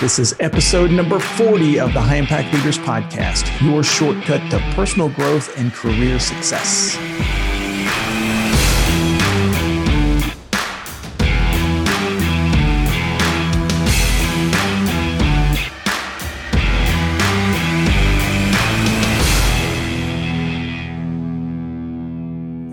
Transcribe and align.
This 0.00 0.20
is 0.20 0.32
episode 0.38 0.92
number 0.92 1.18
40 1.18 1.80
of 1.80 1.92
the 1.92 2.00
High 2.00 2.18
Impact 2.18 2.54
Leaders 2.54 2.78
Podcast, 2.78 3.50
your 3.60 3.82
shortcut 3.82 4.48
to 4.52 4.60
personal 4.76 5.08
growth 5.08 5.58
and 5.58 5.72
career 5.72 6.20
success. 6.20 6.96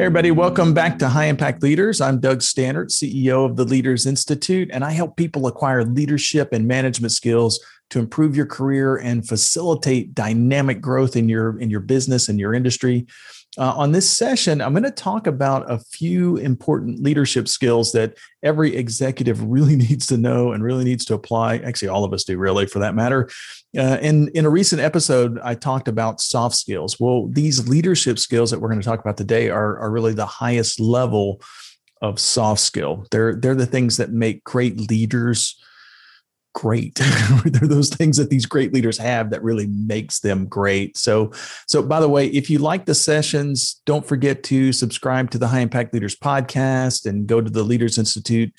Everybody. 0.06 0.30
Welcome 0.30 0.76
back 0.76 1.00
to 1.00 1.10
High 1.10 1.26
Impact 1.26 1.64
Leaders. 1.64 2.00
I'm 2.00 2.20
Doug 2.20 2.42
Staneart, 2.42 2.92
CEO 2.92 3.44
of 3.44 3.56
the 3.56 3.64
Leaders 3.64 4.06
Institute, 4.06 4.70
and 4.72 4.86
I 4.86 4.92
help 4.92 5.18
people 5.18 5.48
acquire 5.48 5.84
leadership 5.84 6.54
and 6.54 6.68
management 6.68 7.12
skills 7.12 7.60
to 7.90 7.98
improve 7.98 8.36
your 8.36 8.46
career 8.46 8.98
and 8.98 9.28
facilitate 9.28 10.14
dynamic 10.14 10.80
growth 10.80 11.16
in 11.16 11.28
your 11.28 11.60
in 11.60 11.72
your 11.72 11.80
business 11.80 12.30
and 12.30 12.40
your 12.40 12.54
industry. 12.54 13.08
Uh, 13.58 13.72
on 13.72 13.94
this 13.94 14.10
session, 14.10 14.62
I'm 14.62 14.74
going 14.74 14.84
to 14.84 14.92
talk 14.92 15.28
about 15.28 15.72
a 15.72 15.80
few 15.80 16.36
important 16.38 17.02
leadership 17.02 17.48
skills 17.48 17.94
that 17.94 18.18
every 18.44 18.76
executive 18.76 19.42
really 19.50 19.76
needs 19.76 20.08
to 20.08 20.18
know 20.18 20.52
and 20.52 20.64
really 20.64 20.84
needs 20.84 21.06
to 21.06 21.14
apply. 21.14 21.58
Actually, 21.58 21.88
all 21.88 22.04
of 22.04 22.14
us 22.14 22.24
do, 22.24 22.38
really, 22.38 22.66
for 22.66 22.80
that 22.80 22.96
matter. 22.96 23.30
Uh, 23.78 23.98
in 24.02 24.30
in 24.30 24.46
a 24.46 24.50
recent 24.50 24.82
episode, 24.82 25.40
I 25.44 25.56
talked 25.56 25.88
about 25.88 26.22
soft 26.22 26.56
skills. 26.56 27.00
Well, 27.00 27.28
these 27.28 27.68
leadership 27.68 28.20
skills 28.20 28.52
that 28.52 28.60
we're 28.60 28.70
going 28.70 28.82
to 28.82 28.86
talk 28.86 29.00
about 29.00 29.18
today 29.18 29.50
are 29.50 29.80
are 29.80 29.92
really 29.92 30.14
the 30.14 30.26
highest 30.26 30.80
level 30.80 31.42
of 32.02 32.20
soft 32.20 32.62
skill. 32.62 33.06
They're 33.12 33.36
they're 33.36 33.56
the 33.56 33.66
things 33.66 33.98
that 33.98 34.12
make 34.12 34.44
great 34.44 34.90
leaders 34.90 35.62
great. 36.56 36.96
They're 37.46 37.68
those 37.68 37.90
things 37.90 38.18
that 38.18 38.30
these 38.30 38.46
great 38.46 38.74
leaders 38.74 38.98
have 38.98 39.30
that 39.30 39.44
really 39.44 39.68
makes 39.68 40.20
them 40.22 40.48
great. 40.48 40.98
So, 40.98 41.32
so 41.68 41.84
by 41.84 42.00
the 42.00 42.10
way, 42.10 42.28
if 42.28 42.50
you 42.50 42.60
like 42.60 42.86
the 42.86 42.96
sessions, 42.96 43.82
don't 43.86 44.08
forget 44.08 44.42
to 44.44 44.72
subscribe 44.72 45.30
to 45.32 45.38
the 45.38 45.50
High 45.50 45.60
Impact 45.60 45.94
Leaders 45.94 46.16
podcast 46.16 47.06
and 47.06 47.28
go 47.28 47.42
to 47.42 47.52
the 47.52 47.64
Leaders 47.64 47.98
Institute 47.98 48.54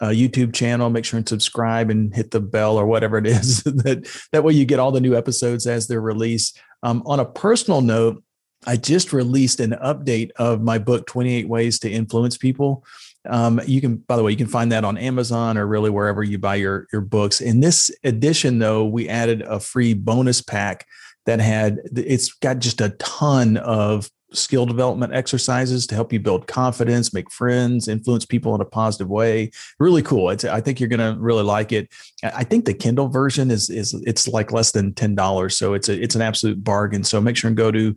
uh, 0.00 0.08
YouTube 0.08 0.52
channel. 0.52 0.90
Make 0.90 1.04
sure 1.04 1.18
and 1.18 1.28
subscribe 1.28 1.88
and 1.88 2.14
hit 2.14 2.32
the 2.32 2.40
bell 2.40 2.76
or 2.76 2.84
whatever 2.84 3.16
it 3.16 3.26
is. 3.26 3.62
that 3.64 4.06
that 4.32 4.44
way 4.44 4.52
you 4.52 4.64
get 4.64 4.80
all 4.80 4.92
the 4.92 5.00
new 5.00 5.16
episodes 5.16 5.66
as 5.66 5.86
they're 5.86 6.00
released. 6.00 6.60
Um, 6.82 7.02
on 7.06 7.20
a 7.20 7.24
personal 7.24 7.80
note, 7.80 8.22
I 8.66 8.76
just 8.76 9.12
released 9.12 9.60
an 9.60 9.76
update 9.82 10.32
of 10.36 10.60
my 10.60 10.78
book, 10.78 11.06
28 11.06 11.48
Ways 11.48 11.78
to 11.80 11.90
Influence 11.90 12.36
People. 12.36 12.84
Um, 13.28 13.60
you 13.66 13.80
can, 13.80 13.96
by 13.96 14.16
the 14.16 14.22
way, 14.22 14.30
you 14.30 14.36
can 14.36 14.46
find 14.46 14.72
that 14.72 14.84
on 14.84 14.96
Amazon 14.98 15.58
or 15.58 15.66
really 15.66 15.90
wherever 15.90 16.22
you 16.22 16.38
buy 16.38 16.56
your 16.56 16.86
your 16.92 17.02
books. 17.02 17.40
In 17.40 17.60
this 17.60 17.90
edition, 18.04 18.58
though, 18.58 18.84
we 18.84 19.08
added 19.08 19.42
a 19.42 19.60
free 19.60 19.94
bonus 19.94 20.40
pack 20.40 20.86
that 21.26 21.40
had 21.40 21.80
it's 21.94 22.32
got 22.34 22.60
just 22.60 22.80
a 22.80 22.90
ton 22.90 23.56
of 23.58 24.10
skill 24.32 24.66
development 24.66 25.14
exercises 25.14 25.86
to 25.86 25.94
help 25.94 26.12
you 26.12 26.18
build 26.18 26.46
confidence, 26.46 27.14
make 27.14 27.30
friends, 27.30 27.88
influence 27.88 28.26
people 28.26 28.54
in 28.54 28.60
a 28.60 28.64
positive 28.64 29.08
way. 29.08 29.50
Really 29.78 30.02
cool. 30.02 30.30
It's, 30.30 30.44
I 30.44 30.60
think 30.60 30.80
you're 30.80 30.88
going 30.88 31.14
to 31.14 31.20
really 31.20 31.44
like 31.44 31.72
it. 31.72 31.88
I 32.22 32.44
think 32.44 32.64
the 32.64 32.74
Kindle 32.74 33.08
version 33.08 33.50
is 33.50 33.70
is 33.70 33.94
it's 34.06 34.28
like 34.28 34.52
less 34.52 34.72
than 34.72 34.94
ten 34.94 35.14
dollars, 35.14 35.56
so 35.56 35.74
it's 35.74 35.88
a 35.88 36.00
it's 36.00 36.14
an 36.14 36.22
absolute 36.22 36.62
bargain. 36.62 37.04
So 37.04 37.20
make 37.20 37.36
sure 37.36 37.48
and 37.48 37.56
go 37.56 37.70
to 37.70 37.94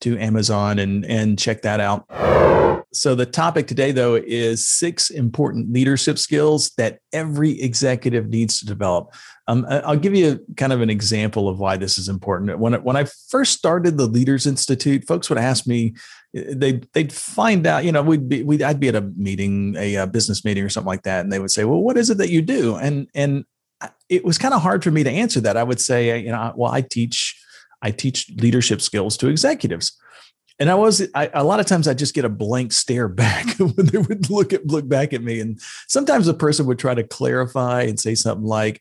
to 0.00 0.18
Amazon 0.18 0.78
and 0.78 1.04
and 1.04 1.38
check 1.38 1.62
that 1.62 1.80
out. 1.80 2.06
So 2.92 3.14
the 3.14 3.26
topic 3.26 3.66
today 3.66 3.92
though 3.92 4.14
is 4.14 4.66
six 4.66 5.10
important 5.10 5.72
leadership 5.72 6.18
skills 6.18 6.70
that 6.78 7.00
every 7.12 7.60
executive 7.60 8.28
needs 8.28 8.58
to 8.60 8.66
develop. 8.66 9.14
Um, 9.46 9.66
I'll 9.68 9.96
give 9.96 10.14
you 10.14 10.44
kind 10.56 10.72
of 10.72 10.80
an 10.80 10.90
example 10.90 11.48
of 11.48 11.58
why 11.58 11.76
this 11.76 11.98
is 11.98 12.08
important. 12.08 12.58
When 12.58 12.74
when 12.82 12.96
I 12.96 13.06
first 13.28 13.52
started 13.52 13.96
the 13.96 14.06
Leaders 14.06 14.46
Institute, 14.46 15.06
folks 15.06 15.28
would 15.28 15.38
ask 15.38 15.66
me, 15.66 15.94
they 16.34 16.80
they'd 16.92 17.12
find 17.12 17.66
out, 17.66 17.84
you 17.84 17.92
know, 17.92 18.02
we'd 18.02 18.28
be 18.28 18.42
we'd, 18.42 18.62
I'd 18.62 18.80
be 18.80 18.88
at 18.88 18.94
a 18.94 19.00
meeting, 19.00 19.74
a, 19.76 19.96
a 19.96 20.06
business 20.06 20.44
meeting 20.44 20.64
or 20.64 20.68
something 20.68 20.88
like 20.88 21.04
that, 21.04 21.20
and 21.20 21.32
they 21.32 21.38
would 21.38 21.50
say, 21.50 21.64
"Well, 21.64 21.80
what 21.80 21.96
is 21.96 22.10
it 22.10 22.18
that 22.18 22.30
you 22.30 22.42
do?" 22.42 22.76
And 22.76 23.08
and 23.14 23.44
it 24.08 24.24
was 24.24 24.38
kind 24.38 24.54
of 24.54 24.62
hard 24.62 24.82
for 24.82 24.90
me 24.90 25.04
to 25.04 25.10
answer 25.10 25.40
that. 25.40 25.56
I 25.56 25.62
would 25.62 25.80
say, 25.80 26.20
you 26.20 26.30
know, 26.30 26.52
well, 26.56 26.72
I 26.72 26.80
teach 26.80 27.37
I 27.82 27.90
teach 27.90 28.30
leadership 28.36 28.80
skills 28.80 29.16
to 29.18 29.28
executives. 29.28 29.96
And 30.60 30.70
I 30.70 30.74
was 30.74 31.06
I, 31.14 31.30
a 31.32 31.44
lot 31.44 31.60
of 31.60 31.66
times 31.66 31.86
I 31.86 31.94
just 31.94 32.14
get 32.14 32.24
a 32.24 32.28
blank 32.28 32.72
stare 32.72 33.08
back 33.08 33.46
when 33.58 33.86
they 33.86 33.98
would 33.98 34.28
look 34.28 34.52
at 34.52 34.66
look 34.66 34.88
back 34.88 35.12
at 35.12 35.22
me, 35.22 35.40
and 35.40 35.60
sometimes 35.86 36.26
a 36.26 36.34
person 36.34 36.66
would 36.66 36.78
try 36.78 36.94
to 36.94 37.04
clarify 37.04 37.82
and 37.82 37.98
say 37.98 38.16
something 38.16 38.46
like, 38.46 38.80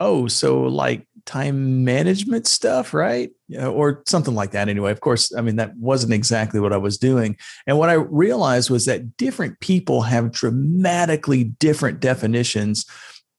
"Oh, 0.00 0.26
so 0.26 0.62
like 0.62 1.06
time 1.26 1.84
management 1.84 2.46
stuff, 2.46 2.94
right?" 2.94 3.30
You 3.48 3.58
know, 3.58 3.74
or 3.74 4.02
something 4.06 4.34
like 4.34 4.52
that. 4.52 4.70
Anyway, 4.70 4.90
of 4.90 5.00
course, 5.00 5.34
I 5.34 5.42
mean 5.42 5.56
that 5.56 5.76
wasn't 5.76 6.14
exactly 6.14 6.60
what 6.60 6.72
I 6.72 6.78
was 6.78 6.96
doing. 6.96 7.36
And 7.66 7.78
what 7.78 7.90
I 7.90 7.94
realized 7.94 8.70
was 8.70 8.86
that 8.86 9.18
different 9.18 9.60
people 9.60 10.00
have 10.02 10.32
dramatically 10.32 11.44
different 11.44 12.00
definitions 12.00 12.86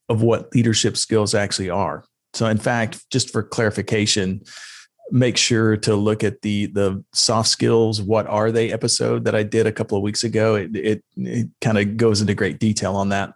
of 0.10 0.22
what 0.22 0.54
leadership 0.54 0.96
skills 0.96 1.34
actually 1.34 1.72
are. 1.72 2.04
So, 2.38 2.46
in 2.46 2.60
fact, 2.60 3.10
just 3.10 3.32
for 3.32 3.42
clarification, 3.42 4.44
make 5.10 5.38
sure 5.38 5.76
to 5.78 5.96
look 5.96 6.24
at 6.24 6.44
the 6.44 6.68
the 6.68 7.04
soft 7.12 7.50
skills. 7.50 8.00
What 8.00 8.28
are 8.28 8.52
they? 8.52 8.72
Episode 8.72 9.26
that 9.26 9.34
I 9.34 9.42
did 9.42 9.66
a 9.66 9.72
couple 9.72 9.98
of 9.98 10.04
weeks 10.04 10.24
ago. 10.24 10.56
It 10.56 10.76
it, 10.76 11.04
it 11.16 11.48
kind 11.62 11.80
of 11.80 11.98
goes 11.98 12.22
into 12.22 12.36
great 12.36 12.60
detail 12.60 12.96
on 12.96 13.10
that. 13.10 13.34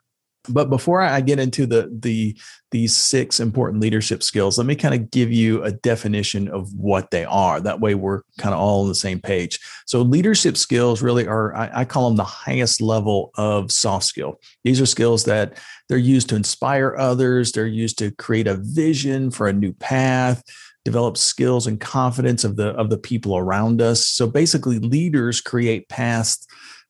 But 0.50 0.70
before 0.70 1.02
I 1.02 1.22
get 1.22 1.40
into 1.40 1.66
the 1.66 1.90
the 2.02 2.36
these 2.72 2.96
six 2.96 3.40
important 3.40 3.82
leadership 3.82 4.24
skills, 4.24 4.58
let 4.58 4.66
me 4.66 4.76
kind 4.76 4.96
of 4.96 5.12
give 5.12 5.32
you 5.32 5.62
a 5.64 5.72
definition 5.72 6.48
of 6.48 6.74
what 6.74 7.12
they 7.12 7.26
are. 7.26 7.60
That 7.60 7.80
way, 7.80 7.96
we're 7.96 8.22
kind 8.40 8.56
of 8.56 8.60
all 8.60 8.84
on 8.84 8.88
the 8.88 8.96
same 8.96 9.20
page. 9.20 9.60
So, 9.86 10.02
leadership 10.02 10.58
skills 10.58 11.02
really 11.02 11.28
are 11.28 11.56
I, 11.56 11.82
I 11.82 11.86
call 11.86 12.08
them 12.08 12.18
the 12.18 12.24
highest 12.24 12.82
level 12.82 13.32
of 13.36 13.72
soft 13.72 14.06
skill. 14.06 14.40
These 14.64 14.82
are 14.82 14.86
skills 14.86 15.26
that 15.26 15.60
they're 15.90 15.98
used 15.98 16.30
to 16.30 16.36
inspire 16.36 16.96
others, 16.98 17.52
they're 17.52 17.68
used 17.68 18.00
to 18.00 18.12
create 18.12 18.48
a 18.48 18.56
vision 18.56 19.30
for 19.30 19.48
a 19.48 19.54
new 19.54 19.74
path, 19.74 20.42
develop 20.86 21.18
skills 21.18 21.68
and 21.68 21.80
confidence 21.80 22.44
of 22.44 22.56
the 22.56 22.70
of 22.70 22.90
the 22.90 22.98
people 22.98 23.38
around 23.38 23.80
us. 23.82 24.08
So 24.08 24.26
basically 24.26 24.80
leaders 24.80 25.40
create 25.40 25.88
paths 25.88 26.48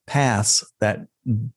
paths 0.08 0.64
that 0.80 1.08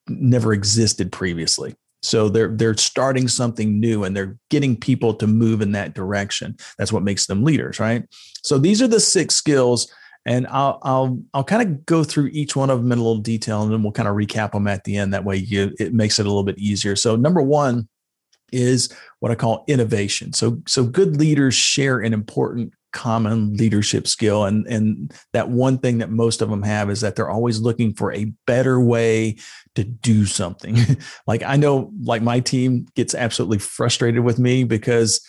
never 0.09 0.53
existed 0.53 1.11
previously. 1.11 1.75
So 2.05 2.29
they're 2.29 2.55
they're 2.55 2.77
starting 2.77 3.29
something 3.29 3.81
new 3.81 4.05
and 4.05 4.17
they're 4.17 4.37
getting 4.51 4.77
people 4.77 5.15
to 5.15 5.27
move 5.27 5.61
in 5.61 5.73
that 5.73 5.95
direction. 5.95 6.57
That's 6.79 6.93
what 6.93 7.03
makes 7.03 7.27
them 7.27 7.45
leaders, 7.45 7.81
right? 7.81 8.05
So 8.43 8.59
these 8.59 8.83
are 8.83 8.89
the 8.89 9.01
six 9.01 9.35
skills 9.35 9.93
and 10.27 10.47
I'll 10.47 10.79
I'll 10.83 11.23
I'll 11.35 11.45
kind 11.45 11.63
of 11.63 11.87
go 11.87 12.05
through 12.05 12.29
each 12.29 12.57
one 12.57 12.71
of 12.71 12.83
them 12.83 12.93
in 12.93 12.99
a 12.99 13.03
little 13.03 13.19
detail, 13.19 13.63
and 13.63 13.73
then 13.73 13.83
we'll 13.83 13.93
kind 13.93 14.09
of 14.09 14.17
recap 14.17 14.53
them 14.53 14.67
at 14.67 14.85
the 14.85 14.97
end. 14.97 15.13
That 15.13 15.25
way, 15.25 15.37
you, 15.37 15.73
it 15.79 15.93
makes 15.93 16.19
it 16.19 16.27
a 16.27 16.29
little 16.29 16.45
bit 16.45 16.59
easier. 16.59 16.97
So, 16.97 17.17
number 17.17 17.43
one 17.43 17.89
is 18.53 18.93
what 19.21 19.33
I 19.33 19.35
call 19.35 19.65
innovation. 19.67 20.33
So, 20.33 20.63
so 20.67 20.85
good 20.85 21.17
leaders 21.17 21.55
share 21.55 22.01
an 22.01 22.13
important 22.13 22.73
common 22.95 23.55
leadership 23.57 24.07
skill, 24.07 24.47
and 24.47 24.67
and 24.67 25.13
that 25.35 25.51
one 25.51 25.77
thing 25.77 25.99
that 25.99 26.11
most 26.11 26.41
of 26.41 26.49
them 26.49 26.63
have 26.63 26.89
is 26.89 27.03
that 27.03 27.17
they're 27.17 27.29
always 27.29 27.61
looking 27.61 27.93
for 27.93 28.11
a 28.13 28.33
better 28.47 28.81
way 28.81 29.37
to 29.75 29.85
do 29.85 30.25
something. 30.25 30.79
like 31.27 31.43
I 31.43 31.57
know, 31.57 31.93
like 32.03 32.23
my 32.23 32.41
team 32.41 32.87
gets 32.95 33.15
absolutely 33.15 33.59
frustrated 33.59 34.25
with 34.25 34.39
me 34.39 34.65
because 34.65 35.21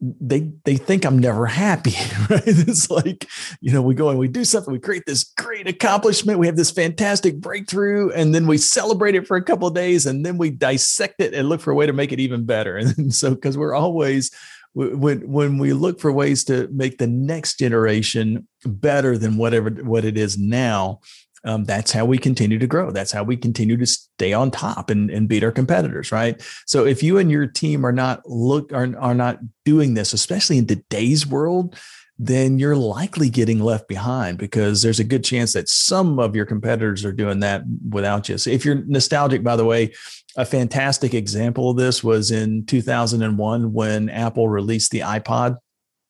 they 0.00 0.50
they 0.64 0.76
think 0.76 1.04
I'm 1.04 1.18
never 1.18 1.46
happy, 1.46 1.94
right? 2.30 2.42
It's 2.46 2.90
like, 2.90 3.26
you 3.60 3.72
know, 3.72 3.80
we 3.80 3.94
go 3.94 4.10
and 4.10 4.18
we 4.18 4.28
do 4.28 4.44
something, 4.44 4.72
we 4.72 4.78
create 4.78 5.04
this 5.06 5.24
great 5.24 5.66
accomplishment, 5.66 6.38
we 6.38 6.46
have 6.46 6.56
this 6.56 6.70
fantastic 6.70 7.40
breakthrough, 7.40 8.10
and 8.10 8.34
then 8.34 8.46
we 8.46 8.58
celebrate 8.58 9.14
it 9.14 9.26
for 9.26 9.36
a 9.36 9.42
couple 9.42 9.68
of 9.68 9.74
days, 9.74 10.04
and 10.04 10.24
then 10.24 10.36
we 10.36 10.50
dissect 10.50 11.20
it 11.20 11.32
and 11.32 11.48
look 11.48 11.60
for 11.60 11.70
a 11.70 11.74
way 11.74 11.86
to 11.86 11.94
make 11.94 12.12
it 12.12 12.20
even 12.20 12.44
better. 12.44 12.76
And 12.96 13.12
so, 13.12 13.34
because 13.34 13.58
we're 13.58 13.74
always 13.74 14.30
when 14.76 15.26
when 15.30 15.56
we 15.56 15.72
look 15.72 15.98
for 16.00 16.12
ways 16.12 16.44
to 16.44 16.68
make 16.70 16.98
the 16.98 17.06
next 17.06 17.58
generation 17.58 18.46
better 18.64 19.16
than 19.16 19.38
whatever 19.38 19.70
what 19.70 20.04
it 20.04 20.18
is 20.18 20.36
now, 20.36 21.00
um, 21.44 21.64
that's 21.64 21.92
how 21.92 22.04
we 22.04 22.18
continue 22.18 22.58
to 22.58 22.66
grow. 22.66 22.90
That's 22.90 23.12
how 23.12 23.22
we 23.22 23.38
continue 23.38 23.78
to 23.78 23.86
stay 23.86 24.34
on 24.34 24.50
top 24.50 24.90
and, 24.90 25.10
and 25.10 25.28
beat 25.28 25.44
our 25.44 25.52
competitors, 25.52 26.12
right? 26.12 26.42
So 26.66 26.84
if 26.84 27.02
you 27.02 27.16
and 27.16 27.30
your 27.30 27.46
team 27.46 27.86
are 27.86 27.92
not 27.92 28.28
look 28.28 28.70
are, 28.72 28.94
are 28.98 29.14
not 29.14 29.38
doing 29.64 29.94
this, 29.94 30.12
especially 30.12 30.58
in 30.58 30.66
today's 30.66 31.26
world, 31.26 31.74
then 32.18 32.58
you're 32.58 32.76
likely 32.76 33.28
getting 33.28 33.60
left 33.60 33.88
behind 33.88 34.38
because 34.38 34.80
there's 34.80 35.00
a 35.00 35.04
good 35.04 35.22
chance 35.22 35.52
that 35.52 35.68
some 35.68 36.18
of 36.18 36.34
your 36.34 36.46
competitors 36.46 37.04
are 37.04 37.12
doing 37.12 37.40
that 37.40 37.62
without 37.90 38.28
you. 38.28 38.38
So 38.38 38.50
if 38.50 38.64
you're 38.64 38.82
nostalgic, 38.86 39.42
by 39.42 39.56
the 39.56 39.64
way, 39.64 39.92
a 40.36 40.44
fantastic 40.44 41.12
example 41.12 41.70
of 41.70 41.76
this 41.76 42.02
was 42.02 42.30
in 42.30 42.64
2001 42.66 43.72
when 43.72 44.08
Apple 44.08 44.48
released 44.48 44.90
the 44.90 45.00
iPod. 45.00 45.56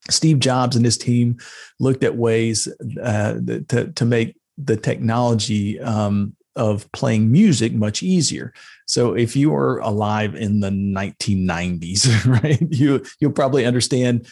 Steve 0.08 0.38
Jobs 0.38 0.76
and 0.76 0.84
his 0.84 0.96
team 0.96 1.38
looked 1.80 2.04
at 2.04 2.16
ways 2.16 2.68
uh, 3.02 3.34
to, 3.68 3.92
to 3.92 4.04
make 4.04 4.36
the 4.56 4.76
technology 4.76 5.80
um, 5.80 6.36
of 6.54 6.90
playing 6.92 7.30
music 7.30 7.72
much 7.74 8.02
easier. 8.02 8.52
So 8.86 9.14
if 9.14 9.34
you 9.34 9.54
are 9.54 9.78
alive 9.78 10.36
in 10.36 10.60
the 10.60 10.70
1990s, 10.70 12.24
right, 12.42 12.62
you 12.70 13.04
you'll 13.20 13.32
probably 13.32 13.66
understand 13.66 14.28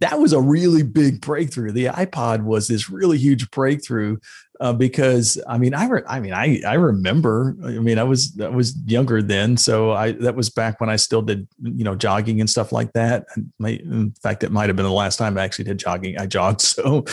that 0.00 0.18
was 0.18 0.32
a 0.32 0.40
really 0.40 0.82
big 0.82 1.20
breakthrough. 1.20 1.72
The 1.72 1.86
iPod 1.86 2.42
was 2.42 2.68
this 2.68 2.88
really 2.88 3.18
huge 3.18 3.50
breakthrough 3.50 4.18
uh, 4.60 4.72
because 4.72 5.42
I 5.48 5.58
mean, 5.58 5.74
I, 5.74 5.86
re- 5.88 6.02
I 6.06 6.20
mean, 6.20 6.32
I, 6.32 6.60
I 6.66 6.74
remember, 6.74 7.56
I 7.64 7.70
mean, 7.72 7.98
I 7.98 8.04
was, 8.04 8.38
I 8.40 8.48
was 8.48 8.76
younger 8.86 9.20
then. 9.22 9.56
So 9.56 9.92
I, 9.92 10.12
that 10.12 10.36
was 10.36 10.50
back 10.50 10.80
when 10.80 10.88
I 10.88 10.96
still 10.96 11.22
did, 11.22 11.48
you 11.62 11.84
know, 11.84 11.96
jogging 11.96 12.40
and 12.40 12.48
stuff 12.48 12.70
like 12.70 12.92
that. 12.92 13.26
in 13.60 14.14
fact, 14.22 14.44
it 14.44 14.52
might've 14.52 14.76
been 14.76 14.84
the 14.84 14.92
last 14.92 15.16
time 15.16 15.36
I 15.36 15.42
actually 15.42 15.64
did 15.64 15.78
jogging. 15.78 16.18
I 16.18 16.26
jogged. 16.26 16.62
So, 16.72 17.04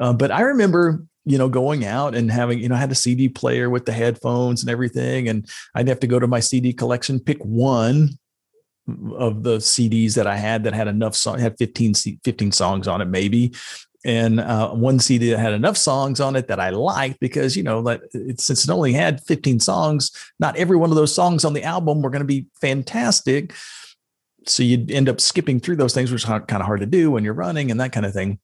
uh, 0.00 0.12
but 0.12 0.30
I 0.30 0.40
remember, 0.42 1.04
you 1.24 1.38
know, 1.38 1.48
going 1.48 1.84
out 1.84 2.14
and 2.14 2.30
having, 2.30 2.58
you 2.58 2.68
know, 2.68 2.74
I 2.74 2.78
had 2.78 2.90
a 2.90 2.96
CD 2.96 3.28
player 3.28 3.70
with 3.70 3.86
the 3.86 3.92
headphones 3.92 4.62
and 4.62 4.70
everything. 4.70 5.28
And 5.28 5.48
I'd 5.74 5.88
have 5.88 6.00
to 6.00 6.06
go 6.06 6.18
to 6.18 6.26
my 6.26 6.40
CD 6.40 6.72
collection, 6.72 7.20
pick 7.20 7.38
one 7.38 8.18
of 9.16 9.42
the 9.42 9.58
CDs 9.58 10.14
that 10.14 10.26
I 10.26 10.36
had 10.36 10.64
that 10.64 10.74
had 10.74 10.88
enough 10.88 11.14
song 11.14 11.38
had 11.38 11.56
15, 11.58 11.94
15 12.22 12.52
songs 12.52 12.88
on 12.88 13.00
it, 13.00 13.06
maybe. 13.06 13.54
And 14.04 14.38
uh, 14.38 14.70
one 14.70 14.98
CD 14.98 15.30
that 15.30 15.38
had 15.38 15.54
enough 15.54 15.78
songs 15.78 16.20
on 16.20 16.36
it 16.36 16.48
that 16.48 16.60
I 16.60 16.68
liked 16.70 17.18
because, 17.20 17.56
you 17.56 17.62
know, 17.62 17.82
that 17.82 18.02
it, 18.12 18.38
since 18.40 18.64
it 18.64 18.70
only 18.70 18.92
had 18.92 19.22
15 19.22 19.60
songs, 19.60 20.10
not 20.38 20.56
every 20.56 20.76
one 20.76 20.90
of 20.90 20.96
those 20.96 21.14
songs 21.14 21.44
on 21.44 21.54
the 21.54 21.62
album 21.62 22.02
were 22.02 22.10
going 22.10 22.20
to 22.20 22.26
be 22.26 22.46
fantastic. 22.60 23.54
So 24.46 24.62
you'd 24.62 24.90
end 24.90 25.08
up 25.08 25.22
skipping 25.22 25.58
through 25.58 25.76
those 25.76 25.94
things, 25.94 26.12
which 26.12 26.22
is 26.22 26.28
kind 26.28 26.42
of 26.50 26.62
hard 26.62 26.80
to 26.80 26.86
do 26.86 27.10
when 27.10 27.24
you're 27.24 27.32
running 27.32 27.70
and 27.70 27.80
that 27.80 27.92
kind 27.92 28.04
of 28.04 28.12
thing. 28.12 28.38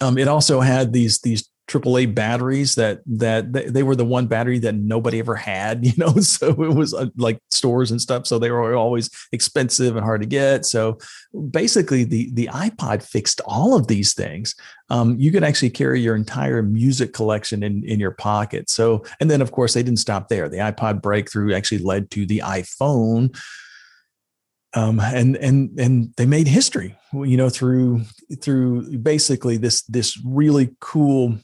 Um, 0.00 0.16
it 0.16 0.28
also 0.28 0.60
had 0.60 0.92
these 0.92 1.20
these 1.20 1.48
AAA 1.68 2.14
batteries 2.14 2.74
that 2.76 3.00
that 3.06 3.52
they 3.52 3.82
were 3.82 3.94
the 3.94 4.04
one 4.04 4.26
battery 4.26 4.58
that 4.60 4.74
nobody 4.74 5.18
ever 5.18 5.36
had, 5.36 5.84
you 5.86 5.92
know. 5.96 6.14
So 6.16 6.48
it 6.48 6.74
was 6.74 6.94
uh, 6.94 7.06
like 7.16 7.40
stores 7.50 7.90
and 7.90 8.00
stuff. 8.00 8.26
So 8.26 8.38
they 8.38 8.50
were 8.50 8.74
always 8.74 9.10
expensive 9.32 9.96
and 9.96 10.04
hard 10.04 10.22
to 10.22 10.26
get. 10.26 10.64
So 10.64 10.98
basically, 11.50 12.04
the 12.04 12.30
the 12.32 12.48
iPod 12.52 13.02
fixed 13.02 13.40
all 13.44 13.74
of 13.76 13.86
these 13.86 14.14
things. 14.14 14.54
Um, 14.90 15.16
you 15.18 15.30
could 15.30 15.44
actually 15.44 15.70
carry 15.70 16.00
your 16.00 16.16
entire 16.16 16.62
music 16.62 17.12
collection 17.12 17.62
in 17.62 17.84
in 17.84 18.00
your 18.00 18.12
pocket. 18.12 18.70
So 18.70 19.04
and 19.20 19.30
then 19.30 19.42
of 19.42 19.52
course 19.52 19.74
they 19.74 19.82
didn't 19.82 20.00
stop 20.00 20.28
there. 20.28 20.48
The 20.48 20.58
iPod 20.58 21.02
breakthrough 21.02 21.54
actually 21.54 21.78
led 21.78 22.10
to 22.12 22.26
the 22.26 22.42
iPhone 22.44 23.36
um, 24.74 25.00
and 25.00 25.36
and 25.36 25.78
and 25.78 26.14
they 26.16 26.26
made 26.26 26.46
history 26.46 26.94
you 27.14 27.36
know 27.36 27.48
through 27.48 28.02
through 28.42 28.98
basically 28.98 29.56
this 29.56 29.82
this 29.82 30.20
really 30.24 30.70
cool 30.80 31.38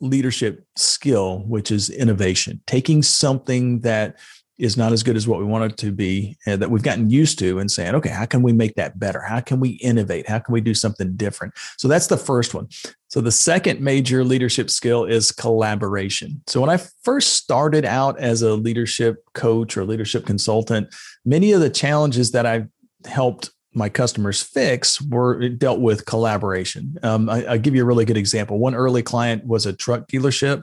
leadership 0.00 0.64
skill 0.76 1.40
which 1.46 1.70
is 1.70 1.90
innovation 1.90 2.60
taking 2.66 3.02
something 3.02 3.80
that 3.80 4.16
is 4.60 4.76
not 4.76 4.92
as 4.92 5.02
good 5.02 5.16
as 5.16 5.26
what 5.26 5.38
we 5.38 5.44
want 5.44 5.72
it 5.72 5.78
to 5.78 5.90
be 5.90 6.36
and 6.46 6.60
that 6.60 6.70
we've 6.70 6.82
gotten 6.82 7.08
used 7.08 7.38
to 7.38 7.58
and 7.58 7.70
saying 7.70 7.94
okay 7.94 8.10
how 8.10 8.26
can 8.26 8.42
we 8.42 8.52
make 8.52 8.74
that 8.74 8.98
better? 8.98 9.20
How 9.20 9.40
can 9.40 9.58
we 9.58 9.70
innovate? 9.70 10.28
How 10.28 10.38
can 10.38 10.52
we 10.52 10.60
do 10.60 10.74
something 10.74 11.16
different? 11.16 11.54
So 11.78 11.88
that's 11.88 12.06
the 12.06 12.18
first 12.18 12.54
one. 12.54 12.68
So 13.08 13.20
the 13.20 13.32
second 13.32 13.80
major 13.80 14.22
leadership 14.22 14.70
skill 14.70 15.04
is 15.04 15.32
collaboration. 15.32 16.42
So 16.46 16.60
when 16.60 16.70
i 16.70 16.76
first 17.02 17.34
started 17.34 17.84
out 17.84 18.18
as 18.20 18.42
a 18.42 18.54
leadership 18.54 19.24
coach 19.34 19.76
or 19.76 19.84
leadership 19.84 20.26
consultant 20.26 20.94
many 21.24 21.52
of 21.52 21.60
the 21.60 21.70
challenges 21.70 22.32
that 22.32 22.46
I've 22.46 22.68
helped 23.06 23.50
my 23.72 23.88
customers 23.88 24.42
fix 24.42 25.00
were 25.00 25.48
dealt 25.48 25.80
with 25.80 26.06
collaboration. 26.06 26.98
Um, 27.02 27.28
I, 27.28 27.42
will 27.42 27.58
give 27.58 27.74
you 27.74 27.82
a 27.82 27.86
really 27.86 28.04
good 28.04 28.16
example. 28.16 28.58
One 28.58 28.74
early 28.74 29.02
client 29.02 29.46
was 29.46 29.66
a 29.66 29.72
truck 29.72 30.08
dealership. 30.08 30.62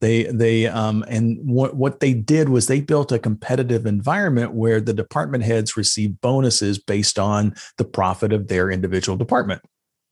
They 0.00 0.24
they 0.24 0.66
um, 0.66 1.04
and 1.08 1.38
what 1.42 1.74
what 1.76 2.00
they 2.00 2.14
did 2.14 2.48
was 2.48 2.66
they 2.66 2.80
built 2.80 3.10
a 3.10 3.18
competitive 3.18 3.84
environment 3.84 4.54
where 4.54 4.80
the 4.80 4.94
department 4.94 5.44
heads 5.44 5.76
received 5.76 6.20
bonuses 6.20 6.78
based 6.78 7.18
on 7.18 7.54
the 7.78 7.84
profit 7.84 8.32
of 8.32 8.48
their 8.48 8.70
individual 8.70 9.18
department. 9.18 9.62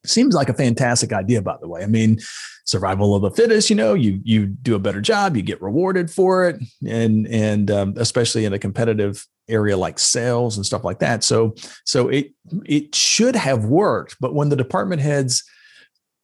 Seems 0.08 0.35
like 0.35 0.49
a 0.49 0.55
fantastic 0.55 1.12
idea, 1.12 1.43
by 1.43 1.56
the 1.61 1.69
way. 1.69 1.82
I 1.82 1.87
mean, 1.87 2.19
survival 2.64 3.14
of 3.14 3.23
the 3.23 3.31
fittest. 3.31 3.70
You 3.70 3.76
know, 3.76 3.94
you 3.94 4.20
you 4.25 4.47
do 4.47 4.75
a 4.75 4.79
better 4.79 5.00
job, 5.00 5.37
you 5.37 5.43
get 5.43 5.62
rewarded 5.62 6.11
for 6.11 6.49
it, 6.49 6.61
and 6.87 7.26
and 7.29 7.70
um, 7.70 7.94
especially 7.97 8.44
in 8.44 8.53
a 8.53 8.58
competitive 8.58 9.26
area 9.49 9.76
like 9.76 9.99
sales 9.99 10.56
and 10.56 10.67
stuff 10.67 10.85
like 10.85 10.99
that. 10.99 11.25
So 11.25 11.55
so 11.85 12.08
it 12.08 12.32
it 12.64 12.94
should 12.94 13.37
have 13.37 13.64
worked, 13.64 14.17
but 14.20 14.35
when 14.35 14.49
the 14.49 14.56
department 14.56 15.03
heads 15.03 15.44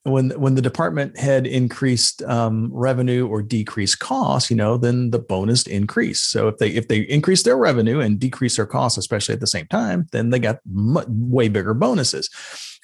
when 0.04 0.30
when 0.30 0.56
the 0.56 0.62
department 0.62 1.16
head 1.16 1.46
increased 1.46 2.22
um, 2.24 2.70
revenue 2.72 3.28
or 3.28 3.40
decreased 3.40 4.00
costs, 4.00 4.50
you 4.50 4.56
know, 4.56 4.76
then 4.76 5.10
the 5.10 5.18
bonus 5.18 5.66
increased. 5.66 6.30
So 6.30 6.48
if 6.48 6.58
they 6.58 6.70
if 6.70 6.88
they 6.88 7.00
increase 7.02 7.44
their 7.44 7.56
revenue 7.56 8.00
and 8.00 8.18
decrease 8.18 8.56
their 8.56 8.66
costs, 8.66 8.98
especially 8.98 9.34
at 9.34 9.40
the 9.40 9.46
same 9.46 9.66
time, 9.66 10.08
then 10.10 10.30
they 10.30 10.40
got 10.40 10.58
way 10.66 11.48
bigger 11.48 11.74
bonuses. 11.74 12.28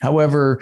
However, 0.00 0.60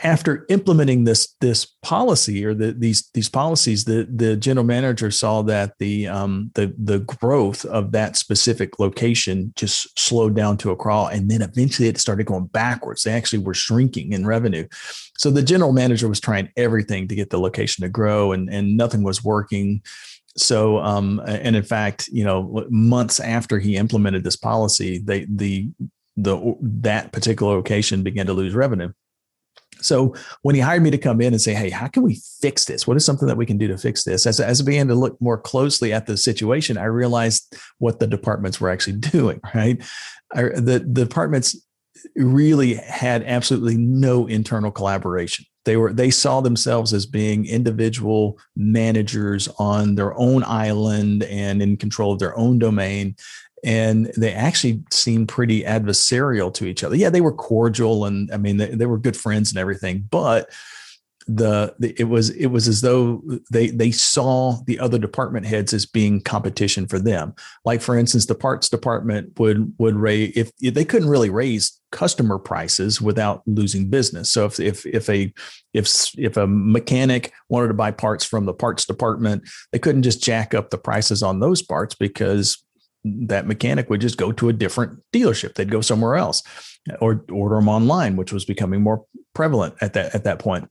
after 0.00 0.44
implementing 0.50 1.04
this 1.04 1.34
this 1.40 1.64
policy 1.82 2.44
or 2.44 2.52
the, 2.52 2.72
these 2.72 3.08
these 3.14 3.28
policies, 3.28 3.84
the 3.84 4.06
the 4.14 4.36
general 4.36 4.66
manager 4.66 5.10
saw 5.10 5.40
that 5.42 5.72
the 5.78 6.06
um, 6.06 6.50
the 6.54 6.74
the 6.78 6.98
growth 7.00 7.64
of 7.64 7.92
that 7.92 8.16
specific 8.16 8.78
location 8.78 9.52
just 9.56 9.98
slowed 9.98 10.36
down 10.36 10.58
to 10.58 10.72
a 10.72 10.76
crawl, 10.76 11.06
and 11.06 11.30
then 11.30 11.40
eventually 11.40 11.88
it 11.88 11.98
started 11.98 12.26
going 12.26 12.46
backwards. 12.46 13.02
They 13.02 13.12
actually 13.12 13.38
were 13.38 13.54
shrinking 13.54 14.12
in 14.12 14.26
revenue. 14.26 14.68
So 15.16 15.30
the 15.30 15.42
general 15.42 15.72
manager 15.72 16.08
was 16.08 16.20
trying 16.20 16.50
everything 16.58 17.08
to 17.08 17.14
get 17.14 17.30
the 17.30 17.40
location 17.40 17.82
to 17.82 17.88
grow, 17.88 18.32
and 18.32 18.50
and 18.50 18.76
nothing 18.76 19.02
was 19.02 19.24
working. 19.24 19.82
So, 20.36 20.80
um, 20.80 21.22
and 21.26 21.56
in 21.56 21.62
fact, 21.62 22.08
you 22.08 22.24
know, 22.24 22.66
months 22.68 23.20
after 23.20 23.58
he 23.58 23.76
implemented 23.76 24.22
this 24.22 24.36
policy, 24.36 24.98
they 24.98 25.26
the 25.30 25.70
the 26.18 26.56
that 26.60 27.12
particular 27.12 27.54
location 27.54 28.02
began 28.02 28.26
to 28.26 28.34
lose 28.34 28.54
revenue. 28.54 28.92
So 29.86 30.14
when 30.42 30.54
he 30.54 30.60
hired 30.60 30.82
me 30.82 30.90
to 30.90 30.98
come 30.98 31.20
in 31.20 31.32
and 31.32 31.40
say, 31.40 31.54
"Hey, 31.54 31.70
how 31.70 31.86
can 31.88 32.02
we 32.02 32.20
fix 32.40 32.64
this? 32.64 32.86
What 32.86 32.96
is 32.96 33.04
something 33.04 33.28
that 33.28 33.36
we 33.36 33.46
can 33.46 33.58
do 33.58 33.68
to 33.68 33.78
fix 33.78 34.04
this?" 34.04 34.26
As, 34.26 34.40
as 34.40 34.60
I 34.60 34.64
began 34.64 34.88
to 34.88 34.94
look 34.94 35.20
more 35.20 35.38
closely 35.38 35.92
at 35.92 36.06
the 36.06 36.16
situation, 36.16 36.76
I 36.76 36.84
realized 36.84 37.56
what 37.78 38.00
the 38.00 38.06
departments 38.06 38.60
were 38.60 38.70
actually 38.70 38.96
doing. 39.12 39.40
Right, 39.54 39.82
I, 40.34 40.42
the, 40.42 40.84
the 40.86 41.04
departments 41.04 41.56
really 42.14 42.74
had 42.74 43.22
absolutely 43.24 43.76
no 43.76 44.26
internal 44.26 44.70
collaboration. 44.70 45.44
They 45.64 45.76
were 45.76 45.92
they 45.92 46.10
saw 46.10 46.40
themselves 46.40 46.92
as 46.92 47.06
being 47.06 47.46
individual 47.46 48.38
managers 48.54 49.48
on 49.58 49.96
their 49.96 50.16
own 50.18 50.44
island 50.44 51.24
and 51.24 51.60
in 51.60 51.76
control 51.76 52.12
of 52.12 52.20
their 52.20 52.36
own 52.38 52.58
domain 52.58 53.16
and 53.66 54.06
they 54.16 54.32
actually 54.32 54.84
seemed 54.92 55.28
pretty 55.28 55.64
adversarial 55.64 56.54
to 56.54 56.64
each 56.66 56.84
other. 56.84 56.94
Yeah, 56.94 57.10
they 57.10 57.20
were 57.20 57.32
cordial, 57.32 58.06
and 58.06 58.32
I 58.32 58.38
mean 58.38 58.56
they, 58.56 58.68
they 58.68 58.86
were 58.86 58.98
good 58.98 59.16
friends 59.16 59.50
and 59.50 59.58
everything, 59.58 60.06
but 60.08 60.50
the, 61.28 61.74
the, 61.80 61.92
it 62.00 62.04
was 62.04 62.30
it 62.30 62.46
was 62.46 62.68
as 62.68 62.82
though 62.82 63.20
they 63.50 63.70
they 63.70 63.90
saw 63.90 64.58
the 64.66 64.78
other 64.78 64.96
department 64.96 65.44
heads 65.44 65.74
as 65.74 65.84
being 65.84 66.20
competition 66.20 66.86
for 66.86 67.00
them. 67.00 67.34
Like 67.64 67.80
for 67.80 67.98
instance, 67.98 68.26
the 68.26 68.36
parts 68.36 68.68
department 68.68 69.38
would 69.40 69.74
would 69.78 69.96
raise 69.96 70.36
if, 70.36 70.52
if 70.60 70.74
they 70.74 70.84
couldn't 70.84 71.08
really 71.08 71.30
raise 71.30 71.80
customer 71.90 72.38
prices 72.38 73.00
without 73.00 73.42
losing 73.46 73.90
business. 73.90 74.30
So 74.30 74.46
if 74.46 74.60
if 74.60 74.86
if 74.86 75.10
a 75.10 75.34
if 75.74 76.16
if 76.16 76.36
a 76.36 76.46
mechanic 76.46 77.32
wanted 77.48 77.68
to 77.68 77.74
buy 77.74 77.90
parts 77.90 78.24
from 78.24 78.44
the 78.44 78.54
parts 78.54 78.84
department, 78.84 79.48
they 79.72 79.80
couldn't 79.80 80.04
just 80.04 80.22
jack 80.22 80.54
up 80.54 80.70
the 80.70 80.78
prices 80.78 81.24
on 81.24 81.40
those 81.40 81.60
parts 81.60 81.96
because 81.96 82.64
that 83.26 83.46
mechanic 83.46 83.90
would 83.90 84.00
just 84.00 84.18
go 84.18 84.32
to 84.32 84.48
a 84.48 84.52
different 84.52 85.00
dealership. 85.12 85.54
They'd 85.54 85.70
go 85.70 85.80
somewhere 85.80 86.16
else 86.16 86.42
or 87.00 87.24
order 87.30 87.56
them 87.56 87.68
online, 87.68 88.16
which 88.16 88.32
was 88.32 88.44
becoming 88.44 88.82
more 88.82 89.04
prevalent 89.34 89.74
at 89.80 89.92
that 89.94 90.14
at 90.14 90.24
that 90.24 90.38
point. 90.38 90.68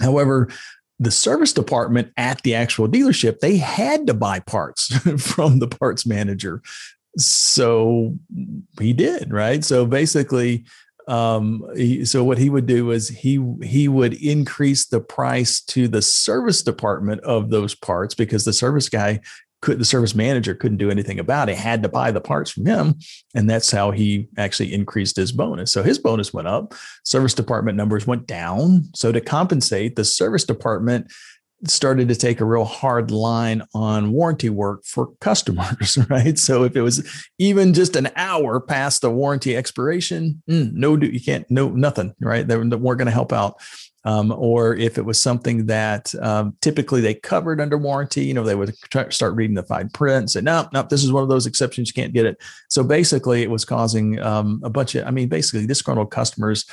However, 0.00 0.48
the 0.98 1.10
service 1.10 1.52
department 1.52 2.12
at 2.16 2.42
the 2.42 2.54
actual 2.54 2.86
dealership, 2.86 3.40
they 3.40 3.56
had 3.56 4.06
to 4.06 4.14
buy 4.14 4.40
parts 4.40 4.88
from 5.18 5.58
the 5.58 5.68
parts 5.68 6.06
manager. 6.06 6.62
So 7.16 8.18
he 8.78 8.92
did, 8.92 9.32
right? 9.32 9.64
So 9.64 9.86
basically, 9.86 10.64
um, 11.08 11.66
he, 11.74 12.04
so 12.04 12.22
what 12.22 12.38
he 12.38 12.50
would 12.50 12.66
do 12.66 12.92
is 12.92 13.08
he 13.08 13.44
he 13.62 13.88
would 13.88 14.14
increase 14.14 14.86
the 14.86 15.00
price 15.00 15.60
to 15.62 15.88
the 15.88 16.02
service 16.02 16.62
department 16.62 17.22
of 17.22 17.50
those 17.50 17.74
parts 17.74 18.14
because 18.14 18.44
the 18.44 18.52
service 18.52 18.88
guy 18.88 19.20
could 19.62 19.78
the 19.78 19.84
service 19.84 20.14
manager 20.14 20.54
couldn't 20.54 20.78
do 20.78 20.90
anything 20.90 21.18
about 21.18 21.48
it 21.48 21.56
had 21.56 21.82
to 21.82 21.88
buy 21.88 22.10
the 22.10 22.20
parts 22.20 22.50
from 22.50 22.66
him 22.66 22.94
and 23.34 23.48
that's 23.48 23.70
how 23.70 23.90
he 23.90 24.28
actually 24.36 24.72
increased 24.72 25.16
his 25.16 25.32
bonus 25.32 25.72
so 25.72 25.82
his 25.82 25.98
bonus 25.98 26.32
went 26.32 26.48
up 26.48 26.74
service 27.04 27.34
department 27.34 27.76
numbers 27.76 28.06
went 28.06 28.26
down 28.26 28.84
so 28.94 29.12
to 29.12 29.20
compensate 29.20 29.96
the 29.96 30.04
service 30.04 30.44
department 30.44 31.10
started 31.66 32.08
to 32.08 32.14
take 32.14 32.40
a 32.40 32.44
real 32.44 32.64
hard 32.64 33.10
line 33.10 33.62
on 33.74 34.12
warranty 34.12 34.48
work 34.48 34.84
for 34.84 35.08
customers, 35.20 35.98
right? 36.10 36.38
So 36.38 36.64
if 36.64 36.74
it 36.76 36.82
was 36.82 37.28
even 37.38 37.74
just 37.74 37.96
an 37.96 38.08
hour 38.16 38.60
past 38.60 39.02
the 39.02 39.10
warranty 39.10 39.56
expiration, 39.56 40.42
mm, 40.48 40.72
no, 40.72 40.96
you 40.96 41.20
can't, 41.20 41.48
no, 41.50 41.68
nothing, 41.68 42.14
right? 42.20 42.46
They 42.46 42.56
weren't 42.56 42.80
going 42.80 43.06
to 43.06 43.10
help 43.10 43.32
out. 43.32 43.60
Um, 44.04 44.32
or 44.32 44.74
if 44.74 44.96
it 44.96 45.04
was 45.04 45.20
something 45.20 45.66
that 45.66 46.14
um, 46.22 46.56
typically 46.62 47.00
they 47.00 47.14
covered 47.14 47.60
under 47.60 47.76
warranty, 47.76 48.24
you 48.24 48.32
know, 48.32 48.44
they 48.44 48.54
would 48.54 48.74
start 49.10 49.34
reading 49.34 49.56
the 49.56 49.62
fine 49.62 49.90
print 49.90 50.18
and 50.18 50.30
say, 50.30 50.40
no, 50.40 50.68
no, 50.72 50.82
this 50.82 51.04
is 51.04 51.12
one 51.12 51.22
of 51.22 51.28
those 51.28 51.46
exceptions. 51.46 51.88
You 51.88 52.02
can't 52.02 52.14
get 52.14 52.24
it. 52.24 52.38
So 52.70 52.82
basically, 52.82 53.42
it 53.42 53.50
was 53.50 53.64
causing 53.64 54.18
um, 54.20 54.60
a 54.64 54.70
bunch 54.70 54.94
of, 54.94 55.06
I 55.06 55.10
mean, 55.10 55.28
basically 55.28 55.66
disgruntled 55.66 56.10
customers 56.10 56.64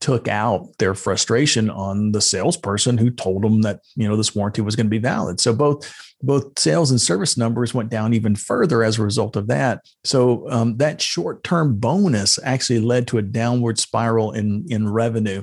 took 0.00 0.28
out 0.28 0.68
their 0.78 0.94
frustration 0.94 1.70
on 1.70 2.12
the 2.12 2.20
salesperson 2.20 2.98
who 2.98 3.10
told 3.10 3.42
them 3.42 3.62
that 3.62 3.80
you 3.96 4.06
know 4.06 4.16
this 4.16 4.34
warranty 4.34 4.60
was 4.60 4.76
going 4.76 4.86
to 4.86 4.90
be 4.90 4.98
valid 4.98 5.40
so 5.40 5.52
both 5.52 5.90
both 6.22 6.58
sales 6.58 6.90
and 6.90 7.00
service 7.00 7.36
numbers 7.36 7.74
went 7.74 7.90
down 7.90 8.12
even 8.12 8.34
further 8.34 8.82
as 8.82 8.98
a 8.98 9.02
result 9.02 9.36
of 9.36 9.46
that 9.46 9.80
so 10.02 10.48
um, 10.50 10.76
that 10.76 11.00
short-term 11.00 11.76
bonus 11.76 12.38
actually 12.44 12.80
led 12.80 13.06
to 13.06 13.18
a 13.18 13.22
downward 13.22 13.78
spiral 13.78 14.32
in 14.32 14.64
in 14.68 14.88
revenue 14.88 15.42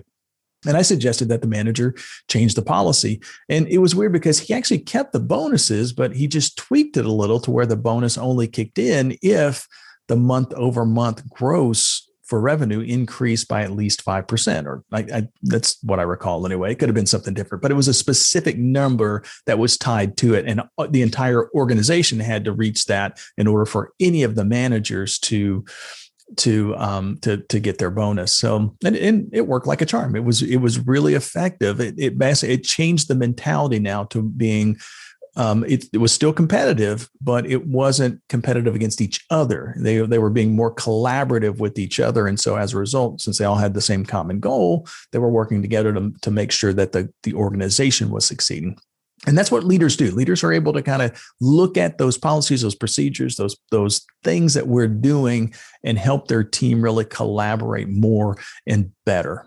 and 0.66 0.78
I 0.78 0.82
suggested 0.82 1.30
that 1.30 1.42
the 1.42 1.48
manager 1.48 1.96
change 2.30 2.54
the 2.54 2.62
policy. 2.62 3.22
And 3.50 3.68
it 3.68 3.80
was 3.80 3.96
weird 3.96 4.14
because 4.14 4.40
he 4.40 4.54
actually 4.54 4.80
kept 4.80 5.14
the 5.14 5.20
bonuses, 5.20 5.94
but 5.94 6.16
he 6.16 6.28
just 6.28 6.58
tweaked 6.58 6.98
it 6.98 7.06
a 7.06 7.12
little 7.12 7.40
to 7.42 7.52
where 7.52 7.66
the 7.66 7.76
bonus 7.76 8.18
only 8.18 8.48
kicked 8.48 8.78
in 8.78 9.18
if 9.22 9.68
the 10.08 10.16
month 10.16 10.54
over 10.54 10.86
month 10.86 11.28
gross 11.30 12.08
for 12.32 12.40
revenue 12.40 12.80
increased 12.80 13.50
by 13.50 13.62
at 13.62 13.74
least 13.74 14.06
5%, 14.06 14.66
or 14.66 14.86
I, 14.94 15.00
I, 15.00 15.28
that's 15.44 15.78
what 15.84 16.00
I 16.00 16.04
recall 16.04 16.46
anyway. 16.46 16.72
It 16.72 16.76
could 16.80 16.88
have 16.88 16.96
been 16.96 17.06
something 17.06 17.34
different, 17.34 17.62
but 17.62 17.72
it 17.72 17.76
was 17.76 17.90
a 17.90 17.94
specific 17.94 18.58
number 18.58 19.24
that 19.48 19.60
was 19.60 19.78
tied 19.78 20.16
to 20.18 20.36
it. 20.36 20.46
And 20.48 20.62
uh, 20.78 20.88
the 20.90 21.02
entire 21.02 21.52
organization 21.52 22.22
had 22.22 22.46
to 22.46 22.54
reach 22.54 22.86
that 22.86 23.20
in 23.38 23.48
order 23.48 23.66
for 23.66 23.92
any 24.00 24.24
of 24.24 24.36
the 24.36 24.46
managers 24.46 25.20
to 25.20 25.66
to 26.38 26.76
um 26.78 27.18
to 27.22 27.38
to 27.38 27.60
get 27.60 27.78
their 27.78 27.92
bonus 27.92 28.36
so 28.36 28.76
and, 28.84 28.96
and 28.96 29.30
it 29.34 29.48
worked 29.48 29.68
like 29.68 29.82
a 29.82 29.86
charm 29.86 30.16
it 30.16 30.24
was 30.24 30.42
it 30.42 30.58
was 30.58 30.86
really 30.88 31.14
effective 31.14 31.80
it 31.80 31.96
it, 31.98 32.14
it 32.44 32.64
changed 32.64 33.08
the 33.08 33.16
mentality 33.16 33.80
now 33.80 34.04
to 34.06 34.22
being 34.22 34.78
um, 35.36 35.64
it, 35.66 35.86
it, 35.94 36.00
was 36.00 36.12
still 36.12 36.34
competitive, 36.34 37.10
but 37.22 37.46
it 37.46 37.66
wasn't 37.66 38.22
competitive 38.28 38.76
against 38.76 39.00
each 39.00 39.26
other. 39.30 39.74
They, 39.78 40.00
they 40.00 40.20
were 40.20 40.30
being 40.30 40.56
more 40.56 40.74
collaborative 40.76 41.58
with 41.58 41.80
each 41.80 42.00
other. 42.00 42.28
And 42.28 42.40
so 42.40 42.58
as 42.58 42.74
a 42.74 42.78
result, 42.78 43.22
since 43.22 43.38
they 43.38 43.46
all 43.46 43.56
had 43.56 43.74
the 43.74 43.82
same 43.82 44.06
common 44.06 44.40
goal, 44.40 44.88
they 45.12 45.20
were 45.20 45.30
working 45.30 45.62
together 45.62 45.94
to, 45.94 46.12
to 46.22 46.32
make 46.32 46.52
sure 46.52 46.74
that 46.74 46.92
the, 46.92 47.12
the 47.24 47.34
organization 47.34 48.10
was 48.10 48.26
succeeding. 48.26 48.78
And 49.28 49.38
that's 49.38 49.52
what 49.52 49.64
leaders 49.64 49.96
do. 49.96 50.10
Leaders 50.12 50.44
are 50.44 50.52
able 50.52 50.74
to 50.74 50.82
kind 50.82 51.02
of 51.02 51.24
look 51.40 51.78
at 51.78 51.98
those 51.98 52.18
policies, 52.18 52.62
those 52.62 52.76
procedures, 52.76 53.36
those, 53.36 53.56
those 53.70 54.06
things 54.24 54.56
that 54.56 54.68
we're 54.68 54.88
doing 54.88 55.54
and 55.84 55.98
help 55.98 56.28
their 56.28 56.44
team 56.44 56.82
really 56.82 57.06
collaborate 57.06 57.88
more 57.88 58.38
and 58.66 58.92
better. 59.06 59.46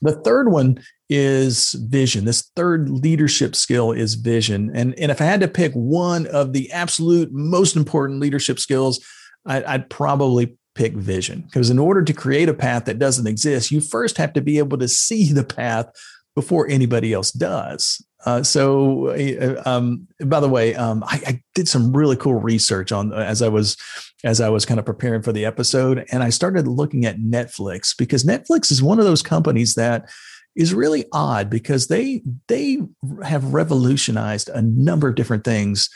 The 0.00 0.12
third 0.12 0.50
one 0.50 0.78
is 1.08 1.72
vision. 1.72 2.24
This 2.24 2.50
third 2.56 2.88
leadership 2.88 3.54
skill 3.54 3.92
is 3.92 4.14
vision. 4.14 4.70
And, 4.74 4.98
and 4.98 5.10
if 5.10 5.20
I 5.20 5.24
had 5.24 5.40
to 5.40 5.48
pick 5.48 5.72
one 5.72 6.26
of 6.26 6.52
the 6.52 6.70
absolute 6.72 7.32
most 7.32 7.76
important 7.76 8.20
leadership 8.20 8.58
skills, 8.58 9.04
I, 9.44 9.62
I'd 9.64 9.90
probably 9.90 10.56
pick 10.74 10.94
vision. 10.94 11.42
Because 11.42 11.70
in 11.70 11.78
order 11.78 12.02
to 12.02 12.12
create 12.12 12.48
a 12.48 12.54
path 12.54 12.84
that 12.86 12.98
doesn't 12.98 13.26
exist, 13.26 13.70
you 13.70 13.80
first 13.80 14.16
have 14.18 14.32
to 14.34 14.40
be 14.40 14.58
able 14.58 14.78
to 14.78 14.88
see 14.88 15.32
the 15.32 15.44
path 15.44 15.86
before 16.34 16.68
anybody 16.68 17.12
else 17.12 17.32
does. 17.32 18.04
Uh, 18.26 18.42
so, 18.42 19.08
uh, 19.10 19.62
um, 19.64 20.06
by 20.24 20.40
the 20.40 20.48
way, 20.48 20.74
um, 20.74 21.04
I, 21.04 21.20
I, 21.26 21.42
did 21.54 21.68
some 21.68 21.96
really 21.96 22.16
cool 22.16 22.34
research 22.34 22.90
on 22.90 23.12
as 23.12 23.40
I 23.40 23.48
was 23.48 23.76
as 24.24 24.40
I 24.40 24.48
was 24.48 24.66
kind 24.66 24.80
of 24.80 24.84
preparing 24.84 25.22
for 25.22 25.32
the 25.32 25.44
episode, 25.44 26.04
and 26.10 26.24
I 26.24 26.30
started 26.30 26.66
looking 26.66 27.06
at 27.06 27.18
Netflix 27.18 27.96
because 27.96 28.24
Netflix 28.24 28.72
is 28.72 28.82
one 28.82 28.98
of 28.98 29.04
those 29.04 29.22
companies 29.22 29.74
that 29.76 30.10
is 30.56 30.74
really 30.74 31.04
odd 31.12 31.48
because 31.48 31.86
they 31.86 32.22
they 32.48 32.78
have 33.22 33.54
revolutionized 33.54 34.48
a 34.48 34.60
number 34.60 35.06
of 35.06 35.14
different 35.14 35.44
things 35.44 35.88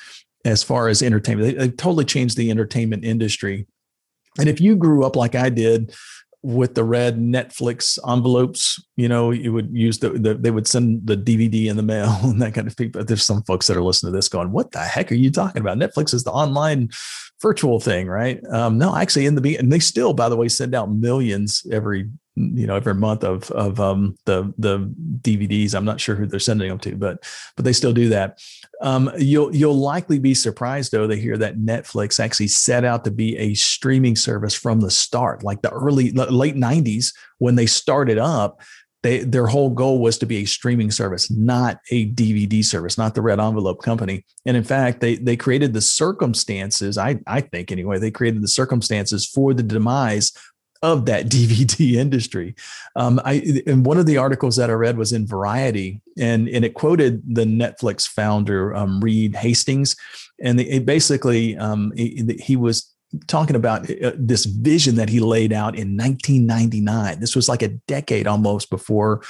as 0.45 0.63
far 0.63 0.89
as 0.89 1.03
entertainment. 1.03 1.59
They 1.59 1.69
totally 1.71 2.05
changed 2.05 2.37
the 2.37 2.51
entertainment 2.51 3.05
industry. 3.05 3.67
And 4.39 4.49
if 4.49 4.61
you 4.61 4.77
grew 4.77 5.05
up 5.05 5.17
like 5.17 5.35
I 5.35 5.51
did, 5.51 5.93
with 6.43 6.75
the 6.75 6.85
red 6.85 7.19
Netflix 7.19 7.99
envelopes, 8.09 8.83
you 8.97 9.09
know, 9.09 9.31
you 9.31 9.53
would 9.53 9.69
use 9.73 9.99
the, 9.99 10.11
the, 10.11 10.35
they 10.35 10.51
would 10.51 10.67
send 10.67 11.07
the 11.07 11.17
DVD 11.17 11.67
in 11.67 11.77
the 11.77 11.83
mail 11.83 12.17
and 12.23 12.41
that 12.41 12.55
kind 12.55 12.67
of 12.67 12.75
thing. 12.75 12.91
But 12.91 13.09
there's 13.09 13.25
some 13.25 13.43
folks 13.43 13.67
that 13.67 13.77
are 13.77 13.83
listening 13.83 14.13
to 14.13 14.17
this 14.17 14.29
going, 14.29 14.53
"What 14.53 14.73
the 14.73 14.81
heck 14.81 15.13
are 15.13 15.17
you 15.17 15.31
talking 15.31 15.61
about?" 15.61 15.79
Netflix 15.79 16.15
is 16.15 16.25
the 16.25 16.33
online 16.33 16.91
virtual 17.43 17.81
thing, 17.81 18.07
right? 18.07 18.43
Um, 18.51 18.79
no, 18.79 18.97
actually, 18.97 19.27
in 19.27 19.35
the 19.35 19.57
and 19.57 19.73
they 19.73 19.79
still, 19.79 20.15
by 20.15 20.29
the 20.29 20.37
way, 20.37 20.49
send 20.49 20.75
out 20.75 20.91
millions 20.91 21.67
every 21.71 22.09
you 22.55 22.67
know 22.67 22.77
every 22.77 22.95
month 22.95 23.25
of 23.25 23.51
of 23.51 23.81
um, 23.81 24.17
the 24.25 24.53
the 24.59 24.79
DVDs. 25.21 25.75
I'm 25.75 25.85
not 25.85 26.01
sure 26.01 26.15
who 26.15 26.27
they're 26.27 26.41
sending 26.41 26.69
them 26.69 26.79
to, 26.81 26.97
but 26.97 27.25
but 27.57 27.65
they 27.65 27.73
still 27.73 27.93
do 27.93 28.09
that. 28.11 28.41
Um, 28.81 29.11
you'll 29.19 29.55
you'll 29.55 29.79
likely 29.79 30.19
be 30.19 30.35
surprised 30.35 30.93
though 30.93 31.07
to 31.07 31.17
hear 31.17 31.37
that 31.39 31.59
Netflix 31.59 32.19
actually 32.19 32.49
set 32.49 32.85
out 32.85 33.05
to 33.05 33.11
be 33.11 33.37
a 33.37 33.55
streaming 33.55 34.17
service 34.17 34.55
from 34.55 34.81
the 34.81 34.91
start, 34.91 35.43
like 35.43 35.63
the 35.63 35.71
early 35.71 36.11
late 36.11 36.57
90s 36.57 37.15
when 37.39 37.55
they 37.57 37.67
started 37.67 38.19
up. 38.19 38.61
They, 39.03 39.21
their 39.21 39.47
whole 39.47 39.71
goal 39.71 39.99
was 39.99 40.19
to 40.19 40.27
be 40.27 40.43
a 40.43 40.45
streaming 40.45 40.91
service, 40.91 41.31
not 41.31 41.79
a 41.91 42.11
DVD 42.11 42.63
service, 42.63 42.99
not 42.99 43.15
the 43.15 43.23
red 43.23 43.41
envelope 43.41 43.83
company. 43.83 44.27
And 44.45 44.59
in 44.59 44.65
fact, 44.65 45.01
they 45.01 45.17
they 45.17 45.39
created 45.39 45.73
the 45.73 45.81
circumstances. 45.81 46.99
I 46.99 47.19
I 47.27 47.41
think 47.41 47.73
anyway, 47.73 47.99
they 47.99 48.11
created 48.11 48.43
the 48.43 48.49
circumstances 48.49 49.27
for 49.27 49.55
the 49.55 49.63
demise 49.63 50.33
of 50.83 51.07
that 51.07 51.27
DVD 51.29 51.95
industry. 51.95 52.55
Um, 52.97 53.21
I 53.25 53.63
and 53.67 53.85
one 53.85 53.99
of 53.99 54.07
the 54.07 54.17
articles 54.17 54.57
that 54.57 54.71
I 54.71 54.75
read 54.75 54.97
was 54.97 55.13
in 55.13 55.27
Variety, 55.27 56.01
and 56.19 56.49
and 56.49 56.65
it 56.65 56.75
quoted 56.75 57.23
the 57.27 57.45
Netflix 57.45 58.09
founder 58.09 58.75
um, 58.75 59.01
Reed 59.01 59.37
Hastings, 59.37 59.97
and 60.43 60.61
it 60.61 60.87
basically 60.87 61.57
um, 61.57 61.93
he, 61.97 62.57
was 62.57 62.93
talking 63.27 63.57
about 63.57 63.91
uh, 63.91 64.13
this 64.17 64.45
vision 64.45 64.95
that 64.97 65.09
he 65.09 65.21
laid 65.21 65.53
out 65.53 65.75
in 65.75 65.97
1999. 65.97 67.21
This 67.21 67.35
was 67.35 67.49
like 67.49 67.63
a 67.63 67.69
decade 67.69 68.27
almost 68.27 68.71
before 68.71 69.23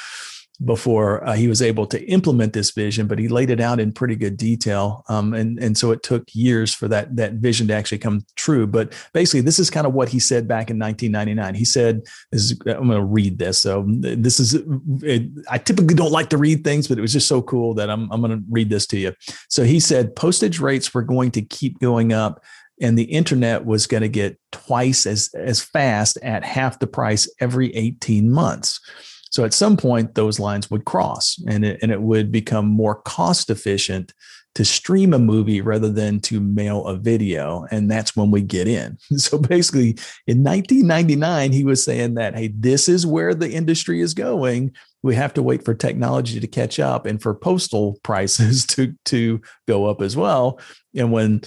before 0.65 1.27
uh, 1.27 1.35
he 1.35 1.49
was 1.49 1.63
able 1.63 1.87
to 1.87 2.03
implement 2.05 2.53
this 2.53 2.71
vision, 2.71 3.07
but 3.07 3.19
he 3.19 3.29
laid 3.29 3.51
it 3.51 3.61
out 3.61 3.81
in 3.81 3.93
pretty 3.93 4.17
good 4.17 4.37
detail. 4.37 5.05
Um, 5.09 5.33
and, 5.33 5.59
and 5.59 5.77
so 5.77 5.91
it 5.91 6.03
took 6.03 6.25
years 6.33 6.75
for 6.75 6.87
that, 6.89 7.17
that 7.17 7.35
vision 7.35 7.69
to 7.69 7.75
actually 7.75 7.99
come 7.99 8.25
true. 8.37 8.67
But 8.67 8.93
basically, 9.15 9.41
this 9.41 9.59
is 9.59 9.71
kind 9.71 9.87
of 9.87 9.95
what 9.95 10.11
he 10.11 10.19
said 10.19 10.47
back 10.47 10.71
in 10.71 10.79
1999. 10.79 11.55
He 11.55 11.65
said, 11.65 12.03
is, 12.33 12.59
I'm 12.67 12.89
going 12.89 13.01
to 13.01 13.03
read 13.03 13.39
this. 13.39 13.59
So 13.59 13.85
this 13.89 14.39
is, 14.39 14.55
it, 15.03 15.31
I 15.51 15.59
typically 15.59 15.95
don't 15.95 16.13
like 16.13 16.29
to 16.31 16.39
read 16.39 16.63
things, 16.63 16.89
but 16.89 16.99
it 16.99 17.03
was 17.03 17.13
just 17.13 17.29
so 17.29 17.41
cool 17.41 17.75
that 17.75 17.89
I'm, 17.89 18.11
I'm 18.13 18.21
going 18.21 18.39
to 18.39 18.45
read 18.51 18.69
this 18.69 18.87
to 18.89 18.99
you. 18.99 19.15
So 19.49 19.65
he 19.65 19.81
said, 19.81 20.15
postage 20.15 20.61
rates 20.61 20.93
were 20.93 21.03
going 21.03 21.31
to 21.33 21.43
keep 21.43 21.79
going 21.79 22.13
up 22.13 22.43
and 22.83 22.99
the 22.99 23.05
internet 23.05 23.65
was 23.65 23.87
going 23.87 24.03
to 24.03 24.09
get 24.09 24.39
twice 24.53 25.07
as, 25.07 25.31
as 25.35 25.63
fast 25.63 26.19
at 26.23 26.45
half 26.45 26.79
the 26.79 26.87
price 26.87 27.31
every 27.41 27.75
18 27.77 28.31
months. 28.31 28.81
So 29.31 29.45
at 29.45 29.55
some 29.55 29.77
point, 29.77 30.15
those 30.15 30.39
lines 30.39 30.71
would 30.71 30.85
cross 30.85 31.37
and 31.49 31.65
it, 31.65 31.79
and 31.83 31.91
it 31.91 32.03
would 32.03 32.31
become 32.31 32.67
more 32.67 32.97
cost 33.03 33.49
efficient 33.49 34.13
to 34.57 34.65
stream 34.65 35.15
a 35.15 35.19
movie 35.19 35.61
rather 35.61 35.89
than 35.89 36.19
to 36.21 36.41
mail 36.41 36.85
a 36.87 36.97
video. 36.97 37.67
And 37.71 37.89
that's 37.89 38.17
when 38.17 38.31
we 38.31 38.43
get 38.43 38.67
in. 38.67 38.99
So 39.17 39.39
basically, 39.39 39.91
in 40.27 40.43
1999, 40.43 41.53
he 41.53 41.63
was 41.63 41.85
saying 41.85 42.15
that, 42.15 42.35
hey, 42.35 42.49
this 42.49 42.89
is 42.89 43.07
where 43.07 43.35
the 43.35 43.51
industry 43.51 44.01
is 44.01 44.15
going. 44.15 44.73
We 45.03 45.15
have 45.15 45.35
to 45.35 45.43
wait 45.43 45.65
for 45.65 45.75
technology 45.75 46.41
to 46.41 46.47
catch 46.47 46.81
up 46.81 47.07
and 47.07 47.23
for 47.23 47.35
postal 47.35 47.99
prices 48.03 48.67
to, 48.69 48.95
to 49.07 49.41
go 49.69 49.87
up 49.87 50.03
as 50.03 50.17
well. 50.17 50.59
And 50.97 51.13
when 51.13 51.43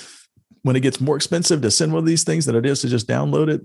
when 0.61 0.77
it 0.77 0.79
gets 0.79 1.01
more 1.01 1.17
expensive 1.17 1.61
to 1.61 1.69
send 1.69 1.91
one 1.91 1.99
of 1.99 2.05
these 2.07 2.23
things 2.23 2.45
than 2.45 2.55
it 2.55 2.65
is 2.65 2.79
to 2.79 2.87
just 2.87 3.05
download 3.05 3.49
it, 3.49 3.61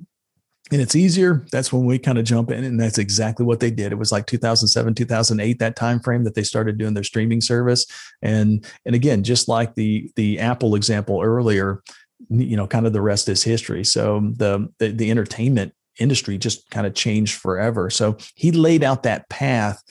and 0.71 0.81
it's 0.81 0.97
easier. 0.97 1.47
That's 1.51 1.73
when 1.73 1.85
we 1.85 1.99
kind 1.99 2.19
of 2.19 2.25
jump 2.25 2.51
in 2.51 2.65
and 2.65 2.79
that's 2.79 2.99
exactly 2.99 3.45
what 3.47 3.61
they 3.61 3.71
did. 3.71 3.93
It 3.93 3.99
was 3.99 4.13
like 4.13 4.27
2007 4.27 4.95
2008 4.95 5.59
that 5.59 5.77
time 5.77 6.01
frame 6.01 6.25
that 6.25 6.35
they 6.35 6.43
started 6.43 6.79
doing 6.79 6.95
their 6.95 7.05
streaming 7.05 7.41
service. 7.41 7.87
And 8.23 8.65
and 8.85 8.95
again 8.95 9.23
just 9.23 9.49
like 9.49 9.75
the 9.75 10.11
the 10.17 10.39
apple 10.39 10.75
example 10.75 11.21
earlier 11.23 11.83
you 12.31 12.57
know 12.57 12.67
kind 12.67 12.87
of 12.87 12.93
the 12.93 13.01
rest 13.01 13.29
is 13.29 13.43
history. 13.43 13.85
So 13.85 14.17
um, 14.17 14.35
the 14.35 14.69
the, 14.79 14.89
the 14.91 15.11
entertainment 15.11 15.73
industry 15.99 16.39
just 16.39 16.71
kind 16.71 16.87
of 16.87 16.95
changed 16.95 17.35
forever. 17.37 17.91
So 17.91 18.17
he 18.35 18.53
laid 18.53 18.85
out 18.85 19.03
that 19.03 19.29
path 19.29 19.83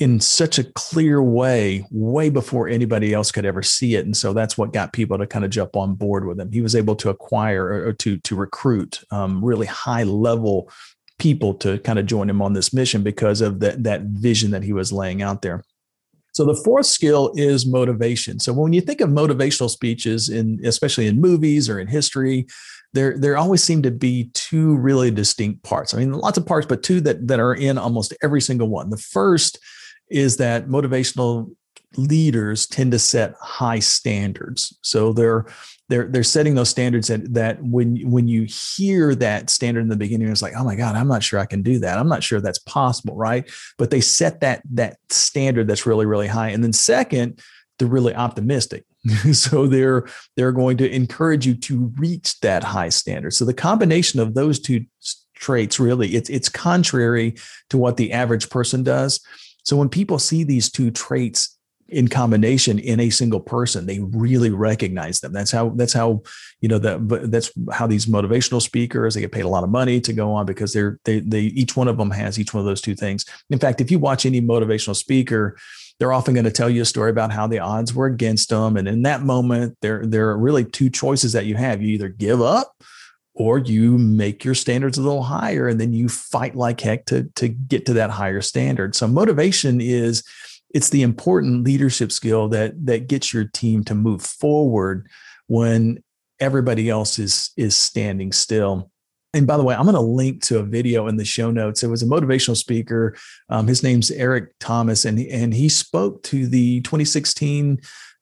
in 0.00 0.18
such 0.18 0.58
a 0.58 0.64
clear 0.64 1.22
way, 1.22 1.84
way 1.90 2.30
before 2.30 2.68
anybody 2.68 3.12
else 3.12 3.30
could 3.30 3.44
ever 3.44 3.62
see 3.62 3.94
it. 3.94 4.06
And 4.06 4.16
so 4.16 4.32
that's 4.32 4.56
what 4.56 4.72
got 4.72 4.94
people 4.94 5.18
to 5.18 5.26
kind 5.26 5.44
of 5.44 5.50
jump 5.50 5.76
on 5.76 5.94
board 5.94 6.26
with 6.26 6.40
him. 6.40 6.50
He 6.50 6.62
was 6.62 6.74
able 6.74 6.96
to 6.96 7.10
acquire 7.10 7.86
or 7.86 7.92
to 7.92 8.16
to 8.16 8.34
recruit 8.34 9.04
um, 9.10 9.44
really 9.44 9.66
high 9.66 10.04
level 10.04 10.70
people 11.18 11.52
to 11.52 11.78
kind 11.80 11.98
of 11.98 12.06
join 12.06 12.30
him 12.30 12.40
on 12.40 12.54
this 12.54 12.72
mission 12.72 13.02
because 13.02 13.42
of 13.42 13.60
that 13.60 13.84
that 13.84 14.02
vision 14.02 14.50
that 14.52 14.64
he 14.64 14.72
was 14.72 14.90
laying 14.90 15.20
out 15.20 15.42
there. 15.42 15.62
So 16.32 16.46
the 16.46 16.60
fourth 16.64 16.86
skill 16.86 17.32
is 17.36 17.66
motivation. 17.66 18.38
So 18.38 18.52
when 18.54 18.72
you 18.72 18.80
think 18.80 19.02
of 19.02 19.10
motivational 19.10 19.68
speeches 19.68 20.30
in 20.30 20.60
especially 20.64 21.08
in 21.08 21.20
movies 21.20 21.68
or 21.68 21.78
in 21.78 21.88
history, 21.88 22.46
there 22.94 23.18
there 23.18 23.36
always 23.36 23.62
seem 23.62 23.82
to 23.82 23.90
be 23.90 24.30
two 24.32 24.78
really 24.78 25.10
distinct 25.10 25.62
parts. 25.62 25.92
I 25.92 25.98
mean, 25.98 26.12
lots 26.12 26.38
of 26.38 26.46
parts, 26.46 26.66
but 26.66 26.82
two 26.82 27.02
that 27.02 27.28
that 27.28 27.38
are 27.38 27.54
in 27.54 27.76
almost 27.76 28.14
every 28.22 28.40
single 28.40 28.68
one. 28.68 28.88
The 28.88 28.96
first 28.96 29.58
is 30.10 30.36
that 30.38 30.66
motivational 30.66 31.50
leaders 31.96 32.66
tend 32.66 32.92
to 32.92 32.98
set 32.98 33.34
high 33.40 33.78
standards. 33.78 34.76
So 34.82 35.12
they're 35.12 35.46
they're 35.88 36.06
they're 36.06 36.22
setting 36.22 36.54
those 36.54 36.68
standards 36.68 37.08
that 37.08 37.34
that 37.34 37.62
when 37.62 37.96
when 38.08 38.28
you 38.28 38.46
hear 38.76 39.14
that 39.16 39.50
standard 39.50 39.80
in 39.80 39.88
the 39.88 39.96
beginning, 39.96 40.28
it's 40.28 40.42
like, 40.42 40.54
oh 40.56 40.64
my 40.64 40.76
God, 40.76 40.94
I'm 40.94 41.08
not 41.08 41.22
sure 41.22 41.40
I 41.40 41.46
can 41.46 41.62
do 41.62 41.80
that. 41.80 41.98
I'm 41.98 42.08
not 42.08 42.22
sure 42.22 42.40
that's 42.40 42.60
possible, 42.60 43.16
right? 43.16 43.50
But 43.76 43.90
they 43.90 44.00
set 44.00 44.40
that 44.40 44.62
that 44.72 44.98
standard 45.10 45.66
that's 45.66 45.86
really, 45.86 46.06
really 46.06 46.28
high. 46.28 46.50
And 46.50 46.62
then 46.62 46.72
second, 46.72 47.40
they're 47.78 47.88
really 47.88 48.14
optimistic. 48.14 48.84
so 49.32 49.66
they're 49.66 50.06
they're 50.36 50.52
going 50.52 50.76
to 50.76 50.94
encourage 50.94 51.46
you 51.46 51.54
to 51.54 51.92
reach 51.98 52.38
that 52.40 52.62
high 52.62 52.90
standard. 52.90 53.32
So 53.32 53.44
the 53.44 53.54
combination 53.54 54.20
of 54.20 54.34
those 54.34 54.60
two 54.60 54.84
traits 55.34 55.80
really 55.80 56.14
it's 56.14 56.28
it's 56.28 56.50
contrary 56.50 57.34
to 57.70 57.78
what 57.78 57.96
the 57.96 58.12
average 58.12 58.48
person 58.50 58.84
does. 58.84 59.20
So 59.64 59.76
when 59.76 59.88
people 59.88 60.18
see 60.18 60.44
these 60.44 60.70
two 60.70 60.90
traits 60.90 61.56
in 61.88 62.06
combination 62.06 62.78
in 62.78 63.00
a 63.00 63.10
single 63.10 63.40
person 63.40 63.84
they 63.84 63.98
really 63.98 64.50
recognize 64.50 65.18
them 65.18 65.32
that's 65.32 65.50
how 65.50 65.70
that's 65.70 65.92
how 65.92 66.22
you 66.60 66.68
know 66.68 66.78
that 66.78 67.28
that's 67.32 67.50
how 67.72 67.84
these 67.84 68.06
motivational 68.06 68.62
speakers 68.62 69.14
they 69.14 69.20
get 69.20 69.32
paid 69.32 69.44
a 69.44 69.48
lot 69.48 69.64
of 69.64 69.70
money 69.70 70.00
to 70.00 70.12
go 70.12 70.32
on 70.32 70.46
because 70.46 70.72
they're 70.72 71.00
they 71.04 71.18
they 71.18 71.40
each 71.40 71.76
one 71.76 71.88
of 71.88 71.98
them 71.98 72.12
has 72.12 72.38
each 72.38 72.54
one 72.54 72.60
of 72.60 72.64
those 72.64 72.80
two 72.80 72.94
things 72.94 73.24
in 73.50 73.58
fact 73.58 73.80
if 73.80 73.90
you 73.90 73.98
watch 73.98 74.24
any 74.24 74.40
motivational 74.40 74.94
speaker 74.94 75.56
they're 76.00 76.14
often 76.14 76.32
going 76.32 76.44
to 76.44 76.50
tell 76.50 76.70
you 76.70 76.80
a 76.82 76.86
story 76.86 77.10
about 77.10 77.30
how 77.30 77.46
the 77.46 77.58
odds 77.58 77.94
were 77.94 78.06
against 78.06 78.48
them. 78.48 78.78
And 78.78 78.88
in 78.88 79.02
that 79.02 79.20
moment, 79.20 79.76
there, 79.82 80.04
there 80.06 80.30
are 80.30 80.38
really 80.38 80.64
two 80.64 80.88
choices 80.88 81.34
that 81.34 81.44
you 81.44 81.56
have. 81.56 81.82
You 81.82 81.88
either 81.88 82.08
give 82.08 82.40
up 82.40 82.74
or 83.34 83.58
you 83.58 83.96
make 83.96 84.44
your 84.44 84.54
standards 84.54 84.98
a 84.98 85.02
little 85.02 85.22
higher 85.22 85.68
and 85.68 85.80
then 85.80 85.92
you 85.92 86.08
fight 86.08 86.54
like 86.56 86.80
heck 86.80 87.06
to, 87.06 87.24
to 87.36 87.48
get 87.48 87.86
to 87.86 87.92
that 87.94 88.10
higher 88.10 88.40
standard. 88.40 88.94
So 88.94 89.06
motivation 89.06 89.80
is 89.80 90.22
it's 90.72 90.90
the 90.90 91.02
important 91.02 91.64
leadership 91.64 92.12
skill 92.12 92.48
that 92.48 92.86
that 92.86 93.08
gets 93.08 93.32
your 93.32 93.44
team 93.44 93.84
to 93.84 93.94
move 93.94 94.22
forward 94.22 95.08
when 95.46 96.02
everybody 96.38 96.88
else 96.88 97.18
is 97.18 97.50
is 97.56 97.76
standing 97.76 98.32
still 98.32 98.90
and 99.32 99.46
by 99.46 99.56
the 99.56 99.62
way, 99.62 99.74
I'm 99.74 99.84
going 99.84 99.94
to 99.94 100.00
link 100.00 100.42
to 100.44 100.58
a 100.58 100.64
video 100.64 101.06
in 101.06 101.16
the 101.16 101.24
show 101.24 101.50
notes. 101.50 101.82
It 101.82 101.88
was 101.88 102.02
a 102.02 102.06
motivational 102.06 102.56
speaker. 102.56 103.16
Um, 103.48 103.68
his 103.68 103.82
name's 103.82 104.10
Eric 104.10 104.58
Thomas, 104.58 105.04
and 105.04 105.20
and 105.20 105.54
he 105.54 105.68
spoke 105.68 106.22
to 106.24 106.48
the 106.48 106.80
2016 106.80 107.80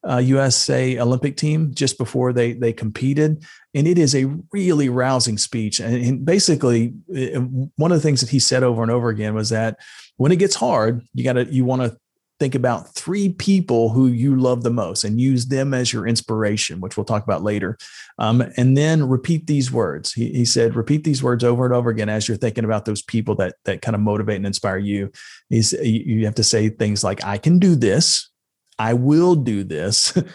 uh, 0.08 0.18
USA 0.18 0.98
Olympic 0.98 1.36
team 1.36 1.74
just 1.74 1.98
before 1.98 2.32
they 2.32 2.52
they 2.52 2.72
competed, 2.72 3.44
and 3.74 3.86
it 3.86 3.98
is 3.98 4.14
a 4.14 4.26
really 4.52 4.88
rousing 4.88 5.38
speech. 5.38 5.80
And, 5.80 5.94
and 5.94 6.24
basically, 6.24 6.94
it, 7.08 7.38
one 7.76 7.92
of 7.92 7.98
the 7.98 8.02
things 8.02 8.20
that 8.20 8.30
he 8.30 8.38
said 8.38 8.62
over 8.62 8.82
and 8.82 8.90
over 8.90 9.08
again 9.08 9.34
was 9.34 9.50
that 9.50 9.78
when 10.16 10.32
it 10.32 10.36
gets 10.36 10.54
hard, 10.54 11.02
you 11.14 11.24
got 11.24 11.34
to 11.34 11.44
you 11.52 11.64
want 11.64 11.82
to 11.82 11.96
think 12.38 12.54
about 12.54 12.94
three 12.94 13.30
people 13.30 13.88
who 13.88 14.06
you 14.06 14.36
love 14.36 14.62
the 14.62 14.70
most 14.70 15.02
and 15.02 15.20
use 15.20 15.46
them 15.46 15.74
as 15.74 15.92
your 15.92 16.06
inspiration, 16.06 16.80
which 16.80 16.96
we'll 16.96 17.04
talk 17.04 17.24
about 17.24 17.42
later. 17.42 17.76
Um, 18.18 18.42
and 18.56 18.76
then 18.76 19.08
repeat 19.08 19.46
these 19.46 19.72
words. 19.72 20.12
He, 20.12 20.30
he, 20.32 20.44
said, 20.44 20.76
repeat 20.76 21.04
these 21.04 21.22
words 21.22 21.42
over 21.42 21.64
and 21.64 21.74
over 21.74 21.90
again 21.90 22.08
as 22.08 22.28
you're 22.28 22.36
thinking 22.36 22.64
about 22.64 22.84
those 22.84 23.02
people 23.02 23.34
that 23.36 23.56
that 23.64 23.82
kind 23.82 23.94
of 23.94 24.00
motivate 24.00 24.36
and 24.36 24.46
inspire 24.46 24.78
you. 24.78 25.10
He's, 25.48 25.72
you 25.72 26.24
have 26.26 26.36
to 26.36 26.44
say 26.44 26.68
things 26.68 27.02
like, 27.02 27.24
I 27.24 27.38
can 27.38 27.58
do 27.58 27.74
this, 27.74 28.30
I 28.78 28.94
will 28.94 29.34
do 29.34 29.64
this. 29.64 30.16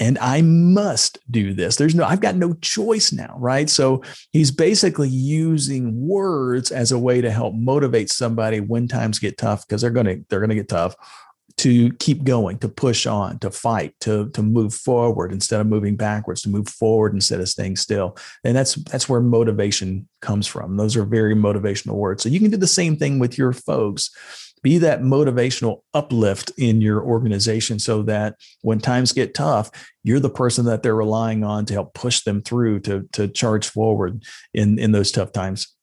And 0.00 0.16
I 0.20 0.42
must 0.42 1.18
do 1.28 1.52
this. 1.52 1.74
There's 1.74 1.96
no, 1.96 2.04
I've 2.04 2.20
got 2.20 2.36
no 2.36 2.54
choice 2.54 3.12
now, 3.12 3.34
right? 3.36 3.68
So 3.68 4.04
he's 4.30 4.52
basically 4.52 5.08
using 5.08 6.06
words 6.06 6.70
as 6.70 6.92
a 6.92 6.98
way 7.00 7.20
to 7.20 7.32
help 7.32 7.54
motivate 7.54 8.08
somebody 8.08 8.60
when 8.60 8.86
times 8.86 9.18
get 9.18 9.38
tough 9.38 9.66
because 9.66 9.82
they're 9.82 9.90
gonna, 9.90 10.18
they're 10.28 10.38
gonna 10.38 10.54
get 10.54 10.68
tough 10.68 10.94
to 11.58 11.90
keep 11.94 12.22
going, 12.22 12.58
to 12.58 12.68
push 12.68 13.04
on, 13.06 13.38
to 13.40 13.50
fight, 13.50 13.92
to 14.00 14.30
to 14.30 14.42
move 14.42 14.72
forward 14.72 15.32
instead 15.32 15.60
of 15.60 15.66
moving 15.66 15.96
backwards, 15.96 16.42
to 16.42 16.48
move 16.48 16.68
forward 16.68 17.12
instead 17.12 17.40
of 17.40 17.48
staying 17.48 17.76
still. 17.76 18.16
And 18.44 18.56
that's 18.56 18.76
that's 18.76 19.08
where 19.08 19.20
motivation 19.20 20.08
comes 20.22 20.46
from. 20.46 20.76
Those 20.76 20.96
are 20.96 21.04
very 21.04 21.34
motivational 21.34 21.94
words. 21.94 22.22
So 22.22 22.28
you 22.28 22.40
can 22.40 22.50
do 22.50 22.56
the 22.56 22.66
same 22.66 22.96
thing 22.96 23.18
with 23.18 23.36
your 23.36 23.52
folks. 23.52 24.10
Be 24.62 24.78
that 24.78 25.00
motivational 25.00 25.82
uplift 25.94 26.50
in 26.58 26.80
your 26.80 27.02
organization 27.02 27.78
so 27.78 28.02
that 28.02 28.36
when 28.62 28.78
times 28.78 29.12
get 29.12 29.34
tough, 29.34 29.70
you're 30.04 30.20
the 30.20 30.30
person 30.30 30.64
that 30.66 30.82
they're 30.82 30.94
relying 30.94 31.44
on 31.44 31.64
to 31.66 31.74
help 31.74 31.94
push 31.94 32.22
them 32.22 32.42
through 32.42 32.80
to, 32.80 33.08
to 33.12 33.28
charge 33.28 33.68
forward 33.68 34.24
in, 34.54 34.78
in 34.78 34.92
those 34.92 35.12
tough 35.12 35.32
times. 35.32 35.74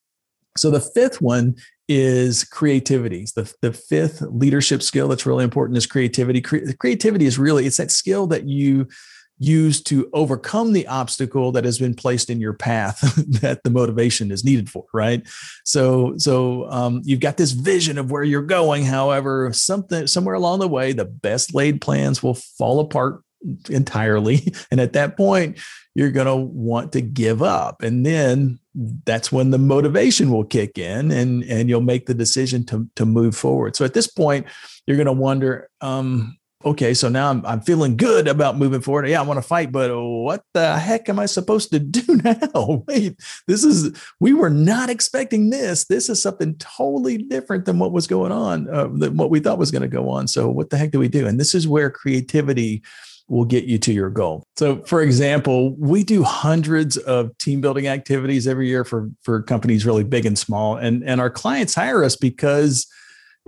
So 0.56 0.70
the 0.70 0.80
fifth 0.80 1.20
one 1.20 1.56
is 1.88 2.44
creativity. 2.44 3.26
The, 3.36 3.52
the 3.62 3.72
fifth 3.72 4.22
leadership 4.22 4.82
skill 4.82 5.08
that's 5.08 5.26
really 5.26 5.44
important 5.44 5.76
is 5.76 5.86
creativity. 5.86 6.40
Cre- 6.40 6.72
creativity 6.80 7.26
is 7.26 7.38
really, 7.38 7.66
it's 7.66 7.76
that 7.76 7.90
skill 7.90 8.26
that 8.28 8.48
you 8.48 8.88
use 9.38 9.82
to 9.82 10.08
overcome 10.12 10.72
the 10.72 10.86
obstacle 10.86 11.52
that 11.52 11.64
has 11.64 11.78
been 11.78 11.94
placed 11.94 12.30
in 12.30 12.40
your 12.40 12.54
path 12.54 13.00
that 13.40 13.62
the 13.64 13.70
motivation 13.70 14.30
is 14.30 14.44
needed 14.44 14.70
for 14.70 14.84
right? 14.92 15.26
So 15.64 16.14
so 16.16 16.70
um, 16.70 17.02
you've 17.04 17.20
got 17.20 17.36
this 17.36 17.52
vision 17.52 17.98
of 17.98 18.10
where 18.10 18.24
you're 18.24 18.42
going. 18.42 18.84
However 18.84 19.52
something 19.52 20.06
somewhere 20.06 20.34
along 20.34 20.60
the 20.60 20.68
way 20.68 20.92
the 20.92 21.04
best 21.04 21.54
laid 21.54 21.80
plans 21.80 22.22
will 22.22 22.34
fall 22.34 22.80
apart 22.80 23.22
entirely. 23.68 24.52
And 24.70 24.80
at 24.80 24.94
that 24.94 25.16
point 25.16 25.58
you're 25.94 26.10
going 26.10 26.26
to 26.26 26.36
want 26.36 26.92
to 26.92 27.00
give 27.00 27.42
up. 27.42 27.82
And 27.82 28.04
then 28.04 28.58
that's 29.04 29.32
when 29.32 29.50
the 29.50 29.58
motivation 29.58 30.30
will 30.30 30.44
kick 30.44 30.76
in 30.76 31.10
and 31.10 31.42
and 31.44 31.68
you'll 31.68 31.80
make 31.80 32.06
the 32.06 32.14
decision 32.14 32.64
to 32.66 32.88
to 32.96 33.06
move 33.06 33.36
forward. 33.36 33.76
So 33.76 33.84
at 33.84 33.94
this 33.94 34.06
point 34.06 34.46
you're 34.86 34.96
going 34.96 35.06
to 35.06 35.12
wonder 35.12 35.68
um 35.80 36.36
okay 36.66 36.92
so 36.92 37.08
now 37.08 37.30
I'm, 37.30 37.46
I'm 37.46 37.60
feeling 37.60 37.96
good 37.96 38.28
about 38.28 38.58
moving 38.58 38.80
forward. 38.80 39.08
Yeah 39.08 39.20
i 39.20 39.24
want 39.24 39.38
to 39.38 39.46
fight 39.46 39.72
but 39.72 39.90
what 39.96 40.42
the 40.52 40.78
heck 40.78 41.08
am 41.08 41.18
i 41.18 41.26
supposed 41.26 41.70
to 41.70 41.78
do 41.96 42.20
now? 42.22 42.84
Wait 42.86 43.18
this 43.46 43.64
is 43.64 43.96
we 44.20 44.32
were 44.32 44.50
not 44.50 44.90
expecting 44.90 45.50
this. 45.50 45.84
This 45.84 46.08
is 46.08 46.20
something 46.20 46.56
totally 46.56 47.18
different 47.18 47.64
than 47.64 47.78
what 47.78 47.92
was 47.92 48.06
going 48.06 48.32
on 48.32 48.68
uh, 48.68 48.88
than 48.88 49.16
what 49.16 49.30
we 49.30 49.40
thought 49.40 49.58
was 49.58 49.70
going 49.70 49.82
to 49.82 49.88
go 49.88 50.08
on. 50.08 50.26
So 50.28 50.48
what 50.48 50.70
the 50.70 50.76
heck 50.76 50.90
do 50.90 50.98
we 50.98 51.08
do? 51.08 51.26
And 51.26 51.38
this 51.38 51.54
is 51.54 51.68
where 51.68 51.90
creativity 51.90 52.82
will 53.28 53.44
get 53.44 53.64
you 53.64 53.78
to 53.78 53.92
your 53.92 54.10
goal. 54.10 54.46
So, 54.56 54.82
for 54.84 55.02
example, 55.02 55.74
we 55.76 56.04
do 56.04 56.22
hundreds 56.22 56.96
of 56.96 57.36
team 57.38 57.60
building 57.60 57.88
activities 57.88 58.46
every 58.46 58.68
year 58.68 58.84
for 58.84 59.10
for 59.22 59.42
companies 59.42 59.84
really 59.84 60.04
big 60.04 60.26
and 60.26 60.38
small, 60.38 60.76
and 60.76 61.02
and 61.04 61.20
our 61.20 61.30
clients 61.30 61.74
hire 61.74 62.04
us 62.04 62.16
because 62.16 62.86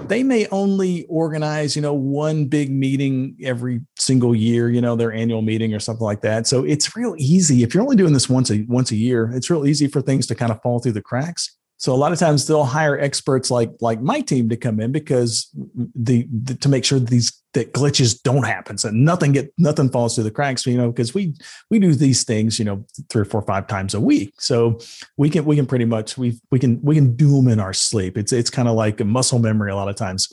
they 0.04 0.22
may 0.22 0.46
only 0.48 1.04
organize 1.08 1.76
you 1.76 1.82
know 1.82 1.92
one 1.92 2.46
big 2.46 2.70
meeting 2.70 3.36
every 3.42 3.80
single 3.98 4.34
year 4.34 4.70
you 4.70 4.80
know 4.80 4.96
their 4.96 5.12
annual 5.12 5.42
meeting 5.42 5.74
or 5.74 5.80
something 5.80 6.04
like 6.04 6.22
that. 6.22 6.46
So 6.46 6.64
it's 6.64 6.96
real 6.96 7.14
easy. 7.18 7.62
If 7.62 7.74
you're 7.74 7.82
only 7.82 7.96
doing 7.96 8.12
this 8.12 8.28
once 8.28 8.50
a 8.50 8.64
once 8.68 8.90
a 8.90 8.96
year 8.96 9.30
it's 9.34 9.50
real 9.50 9.66
easy 9.66 9.88
for 9.88 10.00
things 10.00 10.26
to 10.28 10.34
kind 10.34 10.52
of 10.52 10.62
fall 10.62 10.78
through 10.78 10.92
the 10.92 11.02
cracks 11.02 11.57
so 11.78 11.94
a 11.94 11.96
lot 11.96 12.10
of 12.12 12.18
times 12.18 12.46
they'll 12.46 12.64
hire 12.64 12.98
experts 12.98 13.52
like 13.52 13.70
like 13.80 14.02
my 14.02 14.20
team 14.20 14.48
to 14.48 14.56
come 14.56 14.80
in 14.80 14.90
because 14.90 15.48
the, 15.94 16.26
the 16.30 16.56
to 16.56 16.68
make 16.68 16.84
sure 16.84 16.98
these 16.98 17.32
that 17.54 17.72
glitches 17.72 18.20
don't 18.20 18.44
happen, 18.44 18.76
so 18.76 18.90
nothing 18.90 19.32
get 19.32 19.54
nothing 19.58 19.88
falls 19.88 20.14
through 20.14 20.24
the 20.24 20.30
cracks. 20.32 20.66
You 20.66 20.76
know, 20.76 20.90
because 20.90 21.14
we 21.14 21.34
we 21.70 21.78
do 21.78 21.94
these 21.94 22.24
things, 22.24 22.58
you 22.58 22.64
know, 22.64 22.84
three 23.08 23.22
or 23.22 23.24
four, 23.24 23.42
five 23.42 23.68
times 23.68 23.94
a 23.94 24.00
week, 24.00 24.34
so 24.38 24.80
we 25.16 25.30
can 25.30 25.44
we 25.44 25.54
can 25.54 25.66
pretty 25.66 25.84
much 25.84 26.18
we 26.18 26.40
we 26.50 26.58
can 26.58 26.82
we 26.82 26.96
can 26.96 27.14
do 27.14 27.30
them 27.30 27.46
in 27.46 27.60
our 27.60 27.72
sleep. 27.72 28.18
It's 28.18 28.32
it's 28.32 28.50
kind 28.50 28.66
of 28.66 28.74
like 28.74 29.00
a 29.00 29.04
muscle 29.04 29.38
memory 29.38 29.70
a 29.70 29.76
lot 29.76 29.88
of 29.88 29.94
times. 29.94 30.32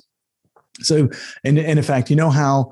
So 0.82 1.10
and 1.44 1.60
and 1.60 1.78
in 1.78 1.84
fact, 1.84 2.10
you 2.10 2.16
know 2.16 2.32
how 2.32 2.72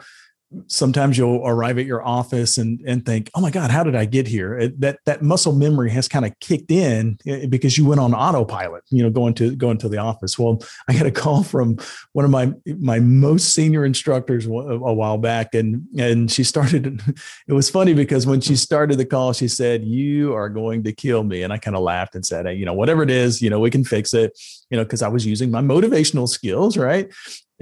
sometimes 0.67 1.17
you'll 1.17 1.45
arrive 1.45 1.77
at 1.77 1.85
your 1.85 2.05
office 2.05 2.57
and 2.57 2.79
and 2.85 3.05
think, 3.05 3.29
"Oh 3.35 3.41
my 3.41 3.51
God, 3.51 3.71
how 3.71 3.83
did 3.83 3.95
I 3.95 4.05
get 4.05 4.27
here?" 4.27 4.69
That 4.79 4.99
that 5.05 5.21
muscle 5.21 5.53
memory 5.53 5.91
has 5.91 6.07
kind 6.07 6.25
of 6.25 6.37
kicked 6.39 6.71
in 6.71 7.17
eh, 7.27 7.45
because 7.47 7.77
you 7.77 7.85
went 7.85 7.99
on 7.99 8.13
autopilot. 8.13 8.83
You 8.89 9.03
know, 9.03 9.09
going 9.09 9.33
to 9.35 9.55
going 9.55 9.77
to 9.79 9.89
the 9.89 9.97
office. 9.97 10.37
Well, 10.37 10.61
I 10.87 10.93
got 10.93 11.05
a 11.05 11.11
call 11.11 11.43
from 11.43 11.77
one 12.13 12.25
of 12.25 12.31
my 12.31 12.53
my 12.65 12.99
most 12.99 13.53
senior 13.53 13.85
instructors 13.85 14.45
a 14.45 14.49
while 14.49 15.17
back, 15.17 15.53
and 15.53 15.83
and 15.97 16.31
she 16.31 16.43
started. 16.43 17.01
It 17.47 17.53
was 17.53 17.69
funny 17.69 17.93
because 17.93 18.25
when 18.25 18.41
she 18.41 18.55
started 18.55 18.97
the 18.97 19.05
call, 19.05 19.33
she 19.33 19.47
said, 19.47 19.83
"You 19.83 20.33
are 20.33 20.49
going 20.49 20.83
to 20.83 20.93
kill 20.93 21.23
me," 21.23 21.43
and 21.43 21.51
I 21.51 21.57
kind 21.57 21.75
of 21.75 21.83
laughed 21.83 22.15
and 22.15 22.25
said, 22.25 22.45
hey, 22.45 22.53
"You 22.53 22.65
know, 22.65 22.73
whatever 22.73 23.03
it 23.03 23.09
is, 23.09 23.41
you 23.41 23.49
know, 23.49 23.59
we 23.59 23.69
can 23.69 23.83
fix 23.83 24.13
it." 24.13 24.37
You 24.69 24.77
know, 24.77 24.83
because 24.83 25.01
I 25.01 25.07
was 25.07 25.25
using 25.25 25.51
my 25.51 25.61
motivational 25.61 26.27
skills, 26.27 26.77
right? 26.77 27.11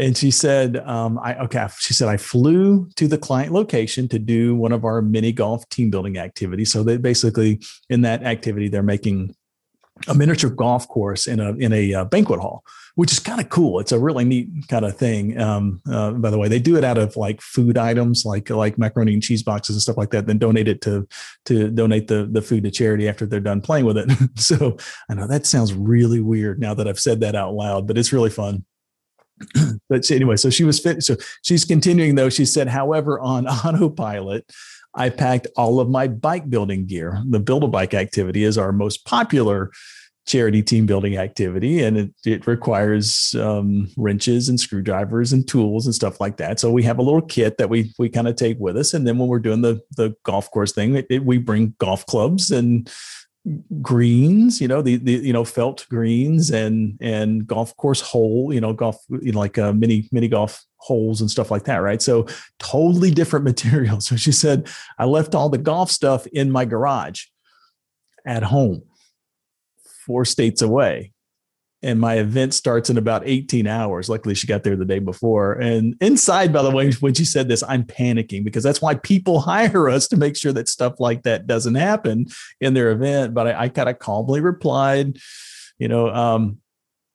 And 0.01 0.17
she 0.17 0.31
said, 0.31 0.77
um, 0.77 1.19
I 1.19 1.35
okay. 1.41 1.67
She 1.77 1.93
said 1.93 2.07
I 2.07 2.17
flew 2.17 2.89
to 2.95 3.07
the 3.07 3.19
client 3.19 3.53
location 3.53 4.07
to 4.07 4.17
do 4.17 4.55
one 4.55 4.71
of 4.71 4.83
our 4.83 4.99
mini 4.99 5.31
golf 5.31 5.69
team 5.69 5.91
building 5.91 6.17
activities. 6.17 6.71
So 6.71 6.81
they 6.81 6.97
basically 6.97 7.61
in 7.87 8.01
that 8.01 8.23
activity 8.23 8.67
they're 8.67 8.81
making 8.81 9.35
a 10.07 10.15
miniature 10.15 10.49
golf 10.49 10.87
course 10.87 11.27
in 11.27 11.39
a 11.39 11.53
in 11.53 11.71
a 11.71 11.93
uh, 11.93 12.05
banquet 12.05 12.39
hall, 12.39 12.63
which 12.95 13.11
is 13.11 13.19
kind 13.19 13.39
of 13.39 13.49
cool. 13.49 13.79
It's 13.79 13.91
a 13.91 13.99
really 13.99 14.25
neat 14.25 14.49
kind 14.69 14.85
of 14.85 14.97
thing. 14.97 15.39
Um, 15.39 15.81
uh, 15.87 16.13
by 16.13 16.31
the 16.31 16.39
way, 16.39 16.47
they 16.47 16.57
do 16.57 16.77
it 16.77 16.83
out 16.83 16.97
of 16.97 17.15
like 17.15 17.39
food 17.39 17.77
items, 17.77 18.25
like 18.25 18.49
like 18.49 18.79
macaroni 18.79 19.13
and 19.13 19.21
cheese 19.21 19.43
boxes 19.43 19.75
and 19.75 19.83
stuff 19.83 19.97
like 19.97 20.09
that. 20.09 20.25
Then 20.25 20.39
donate 20.39 20.67
it 20.67 20.81
to 20.81 21.07
to 21.45 21.69
donate 21.69 22.07
the 22.07 22.25
the 22.25 22.41
food 22.41 22.63
to 22.63 22.71
charity 22.71 23.07
after 23.07 23.27
they're 23.27 23.39
done 23.39 23.61
playing 23.61 23.85
with 23.85 23.99
it. 23.99 24.09
so 24.35 24.77
I 25.11 25.13
know 25.13 25.27
that 25.27 25.45
sounds 25.45 25.75
really 25.75 26.21
weird 26.21 26.59
now 26.59 26.73
that 26.73 26.87
I've 26.87 26.99
said 26.99 27.19
that 27.19 27.35
out 27.35 27.53
loud, 27.53 27.85
but 27.85 27.99
it's 27.99 28.11
really 28.11 28.31
fun. 28.31 28.65
but 29.89 30.09
anyway, 30.11 30.35
so 30.35 30.49
she 30.49 30.63
was 30.63 30.79
fit. 30.79 31.03
So 31.03 31.15
she's 31.43 31.65
continuing 31.65 32.15
though. 32.15 32.29
She 32.29 32.45
said, 32.45 32.67
however, 32.67 33.19
on 33.19 33.47
autopilot, 33.65 34.51
I 34.93 35.09
packed 35.09 35.47
all 35.55 35.79
of 35.79 35.89
my 35.89 36.07
bike 36.07 36.49
building 36.49 36.85
gear. 36.85 37.21
The 37.29 37.39
Build 37.39 37.63
a 37.63 37.67
Bike 37.67 37.93
activity 37.93 38.43
is 38.43 38.57
our 38.57 38.71
most 38.71 39.05
popular 39.05 39.71
charity 40.27 40.61
team 40.61 40.85
building 40.85 41.17
activity, 41.17 41.81
and 41.81 41.97
it, 41.97 42.11
it 42.25 42.47
requires 42.47 43.35
um, 43.35 43.87
wrenches 43.97 44.49
and 44.49 44.59
screwdrivers 44.59 45.33
and 45.33 45.47
tools 45.47 45.85
and 45.85 45.95
stuff 45.95 46.19
like 46.19 46.37
that. 46.37 46.59
So 46.59 46.71
we 46.71 46.83
have 46.83 46.99
a 46.99 47.01
little 47.01 47.21
kit 47.21 47.57
that 47.57 47.69
we 47.69 47.93
we 47.97 48.09
kind 48.09 48.27
of 48.27 48.35
take 48.35 48.57
with 48.59 48.77
us, 48.77 48.93
and 48.93 49.07
then 49.07 49.17
when 49.17 49.29
we're 49.29 49.39
doing 49.39 49.61
the 49.61 49.81
the 49.97 50.15
golf 50.23 50.51
course 50.51 50.73
thing, 50.73 50.95
it, 50.95 51.07
it, 51.09 51.25
we 51.25 51.37
bring 51.37 51.75
golf 51.79 52.05
clubs 52.05 52.51
and 52.51 52.91
greens 53.81 54.61
you 54.61 54.67
know 54.67 54.83
the, 54.83 54.97
the 54.97 55.13
you 55.13 55.33
know 55.33 55.43
felt 55.43 55.87
greens 55.89 56.51
and 56.51 56.95
and 57.01 57.47
golf 57.47 57.75
course 57.77 57.99
hole 57.99 58.53
you 58.53 58.61
know 58.61 58.71
golf 58.71 58.97
you 59.21 59.31
know, 59.31 59.39
like 59.39 59.57
uh, 59.57 59.73
mini 59.73 60.07
mini 60.11 60.27
golf 60.27 60.63
holes 60.77 61.21
and 61.21 61.29
stuff 61.29 61.49
like 61.49 61.63
that 61.63 61.77
right? 61.77 62.01
So 62.01 62.27
totally 62.59 63.09
different 63.11 63.45
material 63.51 63.99
so 63.99 64.15
she 64.15 64.31
said 64.31 64.69
i 64.99 65.05
left 65.05 65.33
all 65.33 65.49
the 65.49 65.57
golf 65.57 65.89
stuff 65.89 66.27
in 66.27 66.51
my 66.51 66.65
garage 66.65 67.25
at 68.25 68.43
home 68.43 68.83
four 70.05 70.23
states 70.23 70.61
away 70.61 71.11
and 71.83 71.99
my 71.99 72.15
event 72.15 72.53
starts 72.53 72.89
in 72.89 72.97
about 72.97 73.23
18 73.25 73.65
hours. 73.65 74.07
Luckily, 74.07 74.35
she 74.35 74.47
got 74.47 74.63
there 74.63 74.75
the 74.75 74.85
day 74.85 74.99
before. 74.99 75.53
And 75.53 75.95
inside, 75.99 76.53
by 76.53 76.61
the 76.61 76.69
way, 76.69 76.91
when 76.93 77.13
she 77.13 77.25
said 77.25 77.47
this, 77.47 77.63
I'm 77.67 77.83
panicking 77.83 78.43
because 78.43 78.63
that's 78.63 78.81
why 78.81 78.95
people 78.95 79.39
hire 79.41 79.89
us 79.89 80.07
to 80.09 80.17
make 80.17 80.37
sure 80.37 80.53
that 80.53 80.69
stuff 80.69 80.99
like 80.99 81.23
that 81.23 81.47
doesn't 81.47 81.75
happen 81.75 82.27
in 82.59 82.73
their 82.73 82.91
event. 82.91 83.33
But 83.33 83.47
I, 83.47 83.63
I 83.63 83.69
kind 83.69 83.89
of 83.89 83.99
calmly 83.99 84.41
replied, 84.41 85.17
you 85.79 85.87
know, 85.87 86.09
um, 86.09 86.59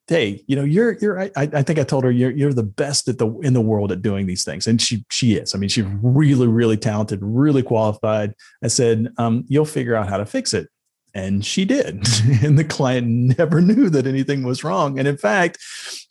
hey, 0.09 0.45
you 0.47 0.57
know, 0.57 0.65
you're 0.65 0.93
you're 1.01 1.21
I, 1.21 1.31
I 1.37 1.63
think 1.63 1.79
I 1.79 1.85
told 1.85 2.05
her 2.05 2.11
you're 2.11 2.31
you're 2.31 2.53
the 2.53 2.63
best 2.63 3.09
at 3.09 3.19
the 3.19 3.29
in 3.41 3.55
the 3.55 3.61
world 3.61 3.93
at 3.93 4.03
doing 4.03 4.27
these 4.27 4.45
things. 4.45 4.67
And 4.67 4.81
she 4.81 5.05
she 5.11 5.35
is. 5.35 5.55
I 5.55 5.59
mean, 5.59 5.69
she's 5.69 5.87
really, 6.03 6.49
really 6.49 6.77
talented, 6.77 7.21
really 7.23 7.63
qualified. 7.63 8.35
I 8.65 8.69
said, 8.69 9.13
um, 9.19 9.45
you'll 9.47 9.65
figure 9.65 9.95
out 9.95 10.09
how 10.09 10.17
to 10.17 10.27
fix 10.27 10.53
it 10.55 10.69
and 11.17 11.45
she 11.45 11.65
did. 11.65 12.07
And 12.43 12.59
the 12.59 12.65
client 12.65 13.07
never 13.39 13.63
knew 13.63 13.89
that 13.89 14.07
anything 14.07 14.43
was 14.43 14.63
wrong. 14.63 14.99
And 14.99 15.09
in 15.09 15.17
fact 15.17 15.59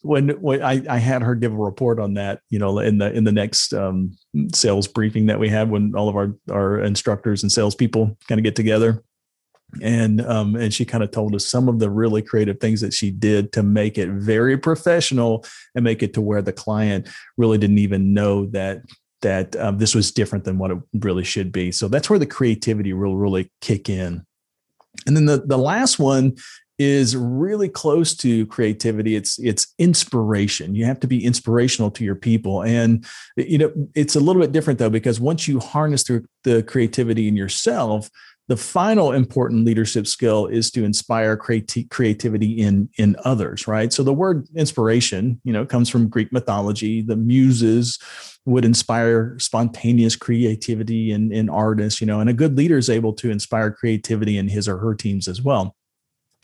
when, 0.01 0.29
when 0.41 0.61
I, 0.63 0.83
I, 0.89 0.97
had 0.97 1.21
her 1.21 1.35
give 1.35 1.53
a 1.53 1.55
report 1.57 1.99
on 1.99 2.15
that 2.15 2.41
you 2.49 2.59
know 2.59 2.79
in 2.79 2.97
the 2.97 3.11
in 3.13 3.23
the 3.23 3.31
next 3.31 3.73
um, 3.73 4.15
sales 4.53 4.87
briefing 4.87 5.27
that 5.27 5.39
we 5.39 5.49
had 5.49 5.69
when 5.69 5.93
all 5.95 6.09
of 6.09 6.15
our 6.15 6.35
our 6.51 6.79
instructors 6.79 7.43
and 7.43 7.51
salespeople 7.51 8.17
kind 8.27 8.39
of 8.39 8.43
get 8.43 8.55
together. 8.55 9.03
And 9.81 10.21
um, 10.21 10.55
and 10.55 10.73
she 10.73 10.85
kind 10.85 11.03
of 11.03 11.11
told 11.11 11.35
us 11.35 11.45
some 11.45 11.67
of 11.67 11.79
the 11.79 11.89
really 11.89 12.21
creative 12.21 12.59
things 12.59 12.81
that 12.81 12.93
she 12.93 13.11
did 13.11 13.51
to 13.53 13.63
make 13.63 13.97
it 13.97 14.09
very 14.09 14.57
professional 14.57 15.45
and 15.75 15.83
make 15.83 16.01
it 16.01 16.13
to 16.15 16.21
where 16.21 16.41
the 16.41 16.53
client 16.53 17.07
really 17.37 17.57
didn't 17.57 17.79
even 17.79 18.13
know 18.13 18.45
that 18.47 18.81
that 19.21 19.55
um, 19.57 19.77
this 19.77 19.93
was 19.93 20.11
different 20.11 20.45
than 20.45 20.57
what 20.57 20.71
it 20.71 20.77
really 21.01 21.23
should 21.23 21.51
be. 21.51 21.71
So 21.71 21.87
that's 21.87 22.09
where 22.09 22.19
the 22.19 22.25
creativity 22.25 22.93
will 22.93 23.17
really 23.17 23.51
kick 23.61 23.89
in 23.89 24.25
and 25.05 25.15
then 25.15 25.25
the, 25.25 25.43
the 25.45 25.57
last 25.57 25.99
one 25.99 26.35
is 26.77 27.15
really 27.15 27.69
close 27.69 28.15
to 28.17 28.45
creativity. 28.47 29.15
It's 29.15 29.39
it's 29.39 29.73
inspiration. 29.79 30.75
You 30.75 30.85
have 30.85 30.99
to 31.01 31.07
be 31.07 31.23
inspirational 31.23 31.89
to 31.91 32.03
your 32.03 32.15
people. 32.15 32.63
And 32.63 33.05
you 33.37 33.57
know 33.57 33.71
it's 33.95 34.15
a 34.15 34.19
little 34.19 34.41
bit 34.41 34.51
different 34.51 34.79
though 34.79 34.89
because 34.89 35.19
once 35.19 35.47
you 35.47 35.59
harness 35.59 36.03
through 36.03 36.25
the 36.43 36.63
creativity 36.63 37.27
in 37.27 37.37
yourself 37.37 38.09
the 38.47 38.57
final 38.57 39.11
important 39.11 39.65
leadership 39.65 40.05
skill 40.05 40.45
is 40.45 40.69
to 40.71 40.83
inspire 40.83 41.35
creati- 41.35 41.89
creativity 41.89 42.61
in 42.61 42.89
in 42.97 43.15
others 43.23 43.67
right 43.67 43.91
so 43.91 44.03
the 44.03 44.13
word 44.13 44.47
inspiration 44.55 45.39
you 45.43 45.53
know 45.53 45.65
comes 45.65 45.89
from 45.89 46.09
greek 46.09 46.31
mythology 46.31 47.01
the 47.01 47.15
muses 47.15 47.99
would 48.45 48.63
inspire 48.63 49.37
spontaneous 49.39 50.15
creativity 50.15 51.11
in, 51.11 51.31
in 51.31 51.49
artists, 51.49 51.99
you 51.99 52.07
know, 52.07 52.19
and 52.19 52.29
a 52.29 52.33
good 52.33 52.55
leader 52.55 52.77
is 52.77 52.89
able 52.89 53.11
to 53.13 53.31
inspire 53.31 53.71
creativity 53.71 54.37
in 54.37 54.47
his 54.47 54.67
or 54.67 54.77
her 54.77 54.93
teams 54.93 55.27
as 55.27 55.41
well. 55.41 55.75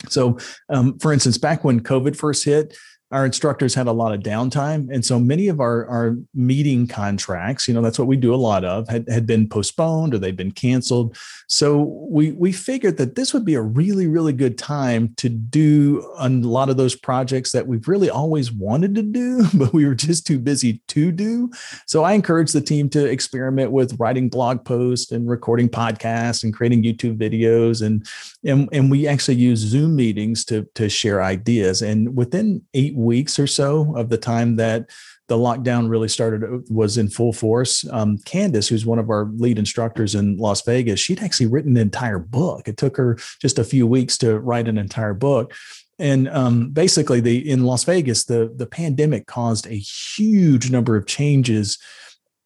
So, 0.08 0.36
um, 0.68 0.98
for 0.98 1.12
instance, 1.12 1.38
back 1.38 1.62
when 1.62 1.80
COVID 1.80 2.16
first 2.16 2.44
hit, 2.44 2.76
our 3.12 3.26
instructors 3.26 3.74
had 3.74 3.86
a 3.86 3.92
lot 3.92 4.14
of 4.14 4.20
downtime. 4.20 4.88
And 4.90 5.04
so 5.04 5.20
many 5.20 5.48
of 5.48 5.60
our, 5.60 5.86
our 5.86 6.16
meeting 6.34 6.86
contracts 6.86 7.68
you 7.68 7.74
know 7.74 7.82
that's 7.82 7.98
what 7.98 8.08
we 8.08 8.16
do 8.16 8.34
a 8.34 8.36
lot 8.36 8.64
of 8.64 8.88
had, 8.88 9.06
had 9.08 9.26
been 9.26 9.48
postponed 9.48 10.14
or 10.14 10.18
they'd 10.18 10.36
been 10.36 10.50
canceled. 10.50 11.16
So 11.46 11.82
we 12.08 12.32
we 12.32 12.52
figured 12.52 12.96
that 12.96 13.14
this 13.14 13.34
would 13.34 13.44
be 13.44 13.54
a 13.54 13.62
really 13.62 14.06
really 14.06 14.32
good 14.32 14.56
time 14.56 15.14
to 15.18 15.28
do 15.28 16.10
a 16.18 16.28
lot 16.28 16.70
of 16.70 16.76
those 16.76 16.96
projects 16.96 17.52
that 17.52 17.66
we've 17.66 17.86
really 17.86 18.08
always 18.08 18.50
wanted 18.50 18.94
to 18.94 19.02
do 19.02 19.46
but 19.54 19.72
we 19.72 19.86
were 19.86 19.94
just 19.94 20.26
too 20.26 20.38
busy 20.38 20.82
to 20.88 21.12
do. 21.12 21.50
So 21.86 22.04
i 22.04 22.12
encouraged 22.12 22.54
the 22.54 22.60
team 22.60 22.88
to 22.90 23.04
experiment 23.04 23.72
with 23.72 23.98
writing 23.98 24.28
blog 24.28 24.64
posts 24.64 25.12
and 25.12 25.28
recording 25.28 25.68
podcasts 25.68 26.42
and 26.42 26.54
creating 26.54 26.82
youtube 26.82 27.18
videos. 27.18 27.84
And 27.84 28.06
and, 28.44 28.68
and 28.72 28.90
we 28.90 29.06
actually 29.06 29.36
use 29.36 29.58
zoom 29.58 29.94
meetings 29.96 30.44
to 30.46 30.66
to 30.74 30.88
share 30.88 31.22
ideas. 31.22 31.82
And 31.82 32.16
within 32.16 32.62
eight 32.74 32.94
weeks 33.04 33.38
or 33.38 33.46
so 33.46 33.94
of 33.96 34.08
the 34.08 34.18
time 34.18 34.56
that 34.56 34.90
the 35.28 35.36
lockdown 35.36 35.88
really 35.88 36.08
started 36.08 36.68
was 36.68 36.98
in 36.98 37.08
full 37.08 37.32
force. 37.32 37.86
Um, 37.90 38.18
Candace, 38.18 38.68
who's 38.68 38.84
one 38.84 38.98
of 38.98 39.08
our 39.08 39.30
lead 39.36 39.58
instructors 39.58 40.14
in 40.14 40.36
Las 40.36 40.62
Vegas, 40.62 41.00
she'd 41.00 41.22
actually 41.22 41.46
written 41.46 41.76
an 41.76 41.82
entire 41.82 42.18
book. 42.18 42.68
It 42.68 42.76
took 42.76 42.96
her 42.96 43.16
just 43.40 43.58
a 43.58 43.64
few 43.64 43.86
weeks 43.86 44.18
to 44.18 44.38
write 44.40 44.68
an 44.68 44.78
entire 44.78 45.14
book. 45.14 45.54
And 45.98 46.28
um, 46.28 46.70
basically, 46.70 47.20
the 47.20 47.48
in 47.48 47.64
Las 47.64 47.84
Vegas, 47.84 48.24
the 48.24 48.52
the 48.56 48.66
pandemic 48.66 49.26
caused 49.26 49.66
a 49.66 49.78
huge 49.78 50.70
number 50.70 50.96
of 50.96 51.06
changes 51.06 51.78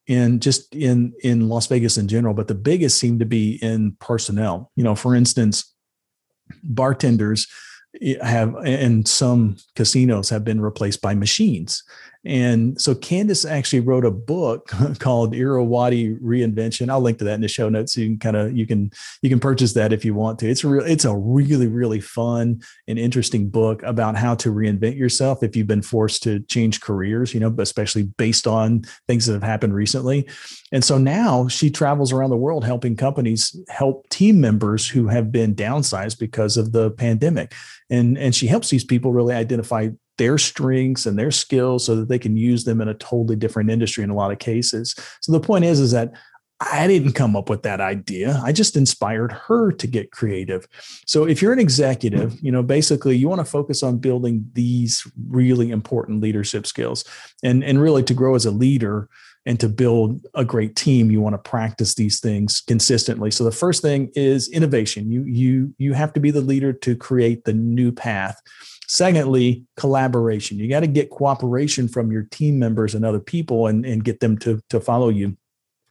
in 0.07 0.40
just 0.40 0.75
in 0.75 1.12
in 1.23 1.49
Las 1.49 1.66
Vegas 1.66 1.97
in 1.97 2.07
general, 2.07 2.35
but 2.35 2.49
the 2.49 2.55
biggest 2.55 2.99
seemed 2.99 3.21
to 3.21 3.27
be 3.27 3.59
in 3.62 3.97
personnel. 3.99 4.71
You 4.77 4.85
know, 4.85 4.95
for 4.95 5.14
instance, 5.14 5.75
bartenders 6.62 7.47
have 8.22 8.55
and 8.64 9.07
some 9.09 9.57
casinos 9.75 10.29
have 10.29 10.44
been 10.44 10.61
replaced 10.61 11.01
by 11.01 11.14
machines 11.14 11.83
and 12.27 12.81
so 12.81 12.93
Candace 12.93 13.45
actually 13.45 13.81
wrote 13.81 14.05
a 14.05 14.11
book 14.11 14.67
called 14.99 15.33
Irrawaddy 15.33 16.17
Reinvention. 16.17 16.91
I'll 16.91 17.01
link 17.01 17.19
to 17.19 17.25
that 17.25 17.35
in 17.35 17.41
the 17.41 17.47
show 17.47 17.69
notes. 17.69 17.95
So 17.95 18.01
you 18.01 18.09
can 18.09 18.19
kind 18.19 18.37
of 18.37 18.57
you 18.57 18.67
can 18.67 18.91
you 19.23 19.31
can 19.31 19.39
purchase 19.39 19.75
that 19.75 19.93
if 19.93 20.05
you 20.05 20.12
want 20.12 20.41
to. 20.41 20.51
It's 20.51 20.65
a 20.65 20.69
real 20.69 20.85
it's 20.85 21.05
a 21.05 21.17
really 21.17 21.69
really 21.69 22.01
fun 22.01 22.62
and 22.89 22.99
interesting 22.99 23.49
book 23.49 23.81
about 23.85 24.17
how 24.17 24.35
to 24.37 24.53
reinvent 24.53 24.97
yourself 24.97 25.45
if 25.45 25.55
you've 25.55 25.69
been 25.69 25.83
forced 25.83 26.25
to 26.25 26.41
change 26.41 26.81
careers. 26.81 27.33
You 27.33 27.39
know, 27.39 27.55
especially 27.59 28.03
based 28.03 28.49
on 28.49 28.83
things 29.07 29.27
that 29.27 29.35
have 29.35 29.45
happened 29.45 29.75
recently. 29.75 30.29
And 30.73 30.85
so 30.85 30.99
now 30.99 31.47
she 31.47 31.71
travels 31.71 32.12
around 32.12 32.31
the 32.31 32.37
world 32.37 32.65
helping 32.65 32.97
companies 32.97 33.57
help 33.69 34.09
team 34.09 34.41
members 34.41 34.89
who 34.89 35.07
have 35.07 35.31
been 35.31 35.55
downsized 35.55 36.19
because 36.19 36.57
of 36.57 36.73
the 36.73 36.91
pandemic. 36.91 37.55
And 37.89 38.19
and 38.19 38.35
she 38.35 38.49
helps 38.49 38.71
these 38.71 38.85
people 38.85 39.12
really 39.12 39.35
identify 39.35 39.91
their 40.18 40.38
strengths 40.38 41.07
and 41.07 41.18
their 41.18 41.31
skills 41.31 41.85
so 41.85 41.96
that 41.96 42.09
they 42.09 42.18
can 42.18 42.37
use 42.37 42.64
them 42.64 42.81
in 42.81 42.88
a 42.88 42.94
totally 42.94 43.37
different 43.37 43.70
industry 43.70 44.02
in 44.02 44.11
a 44.11 44.14
lot 44.14 44.33
of 44.33 44.38
cases. 44.38 44.94
So 45.20 45.33
the 45.33 45.40
point 45.40 45.64
is, 45.64 45.81
is 45.81 45.92
that 45.92 46.12
I 46.59 46.87
didn't 46.87 47.12
come 47.12 47.37
up 47.37 47.50
with 47.50 47.64
that 47.64 47.83
idea. 47.83 48.40
I 48.42 48.52
just 48.52 48.76
inspired 48.76 49.31
her 49.31 49.72
to 49.72 49.87
get 49.87 50.11
creative. 50.11 50.66
So 51.07 51.24
if 51.24 51.42
you're 51.42 51.52
an 51.52 51.59
executive, 51.59 52.40
you 52.40 52.50
know, 52.50 52.62
basically 52.62 53.14
you 53.16 53.29
want 53.29 53.40
to 53.40 53.44
focus 53.44 53.83
on 53.83 53.98
building 53.98 54.48
these 54.55 55.07
really 55.29 55.70
important 55.70 56.22
leadership 56.22 56.66
skills 56.66 57.05
and, 57.42 57.62
and 57.62 57.81
really 57.81 58.02
to 58.05 58.14
grow 58.14 58.35
as 58.35 58.46
a 58.46 58.50
leader 58.50 59.11
and 59.46 59.61
to 59.61 59.68
build 59.68 60.26
a 60.35 60.44
great 60.44 60.74
team, 60.74 61.11
you 61.11 61.20
want 61.20 61.35
to 61.35 61.50
practice 61.50 61.94
these 61.94 62.20
things 62.20 62.61
consistently. 62.61 63.31
So 63.31 63.44
the 63.44 63.52
first 63.52 63.81
thing 63.81 64.11
is 64.14 64.48
innovation. 64.48 65.11
You 65.11 65.22
you 65.24 65.74
you 65.79 65.92
have 65.92 66.12
to 66.14 66.20
be 66.20 66.33
the 66.33 66.40
leader 66.40 66.72
to 66.72 66.96
create 66.96 67.44
the 67.44 67.52
new 67.52 67.92
path. 67.92 68.40
Secondly, 68.88 69.64
collaboration. 69.77 70.59
You 70.59 70.68
got 70.68 70.81
to 70.81 70.87
get 70.87 71.11
cooperation 71.11 71.88
from 71.88 72.12
your 72.12 72.22
team 72.22 72.59
members 72.59 72.94
and 72.94 73.05
other 73.05 73.20
people 73.20 73.66
and, 73.66 73.85
and 73.85 74.05
get 74.05 74.20
them 74.20 74.38
to, 74.38 74.61
to 74.70 74.81
follow 74.81 75.09
you. 75.09 75.37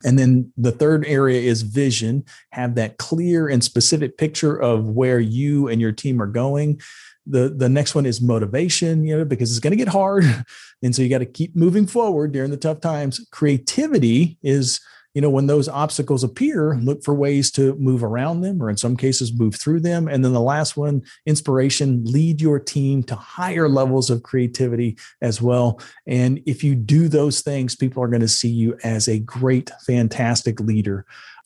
And 0.03 0.19
then 0.19 0.51
the 0.55 0.71
third 0.71 1.05
area 1.05 1.41
is 1.41 1.62
vision. 1.62 2.25
Have 2.51 2.75
that 2.75 2.97
clear 2.97 3.47
and 3.47 3.63
specific 3.63 4.17
picture 4.17 4.55
of 4.55 4.89
where 4.89 5.19
you 5.19 5.67
and 5.67 5.81
your 5.81 5.91
team 5.91 6.21
are 6.21 6.27
going. 6.27 6.79
The, 7.25 7.49
the 7.49 7.69
next 7.69 7.95
one 7.95 8.05
is 8.05 8.21
motivation, 8.21 9.03
you 9.05 9.17
know, 9.17 9.25
because 9.25 9.49
it's 9.51 9.60
going 9.60 9.71
to 9.71 9.77
get 9.77 9.88
hard. 9.88 10.23
And 10.84 10.93
so 10.93 11.01
you 11.01 11.10
got 11.10 11.19
to 11.19 11.25
keep 11.25 11.55
moving 11.55 11.88
forward 11.88 12.31
during 12.31 12.51
the 12.51 12.58
tough 12.58 12.79
times. 12.79 13.25
Creativity 13.31 14.38
is 14.43 14.79
you 15.15 15.21
know, 15.21 15.30
when 15.30 15.47
those 15.47 15.69
obstacles 15.69 16.25
appear, 16.25 16.75
look 16.75 17.01
for 17.04 17.15
ways 17.15 17.49
to 17.51 17.73
move 17.75 18.04
around 18.04 18.41
them 18.41 18.62
or 18.62 18.69
in 18.69 18.75
some 18.75 18.97
cases 18.97 19.34
move 19.34 19.56
through 19.56 19.80
them. 19.80 20.10
And 20.10 20.23
then 20.23 20.34
the 20.34 20.41
last 20.41 20.75
one, 20.75 21.04
inspiration, 21.25 22.04
lead 22.04 22.41
your 22.41 22.60
team 22.60 23.01
to 23.04 23.15
higher 23.15 23.69
levels 23.69 24.10
of 24.10 24.23
creativity 24.23 24.97
as 25.21 25.41
well. 25.41 25.80
And 26.06 26.41
if 26.45 26.65
you 26.65 26.75
do 26.75 27.08
those 27.08 27.39
things, 27.39 27.78
people 27.78 28.04
are 28.04 28.10
going 28.10 28.21
to 28.21 28.28
see 28.28 28.49
you 28.49 28.78
as 28.84 29.08
a 29.08 29.19
great, 29.19 29.71
fantastic 29.88 30.60
leader. 30.60 31.06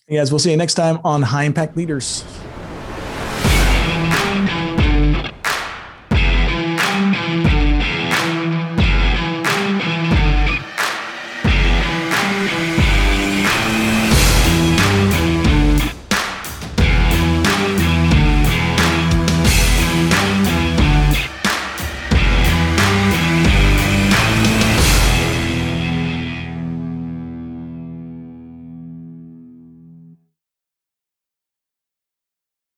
Guys, 0.10 0.32
we'll 0.32 0.40
see 0.40 0.50
you 0.50 0.58
next 0.58 0.74
time 0.74 1.00
on 1.04 1.22
High 1.22 1.44
Impact 1.44 1.78
Leaders. 1.78 2.24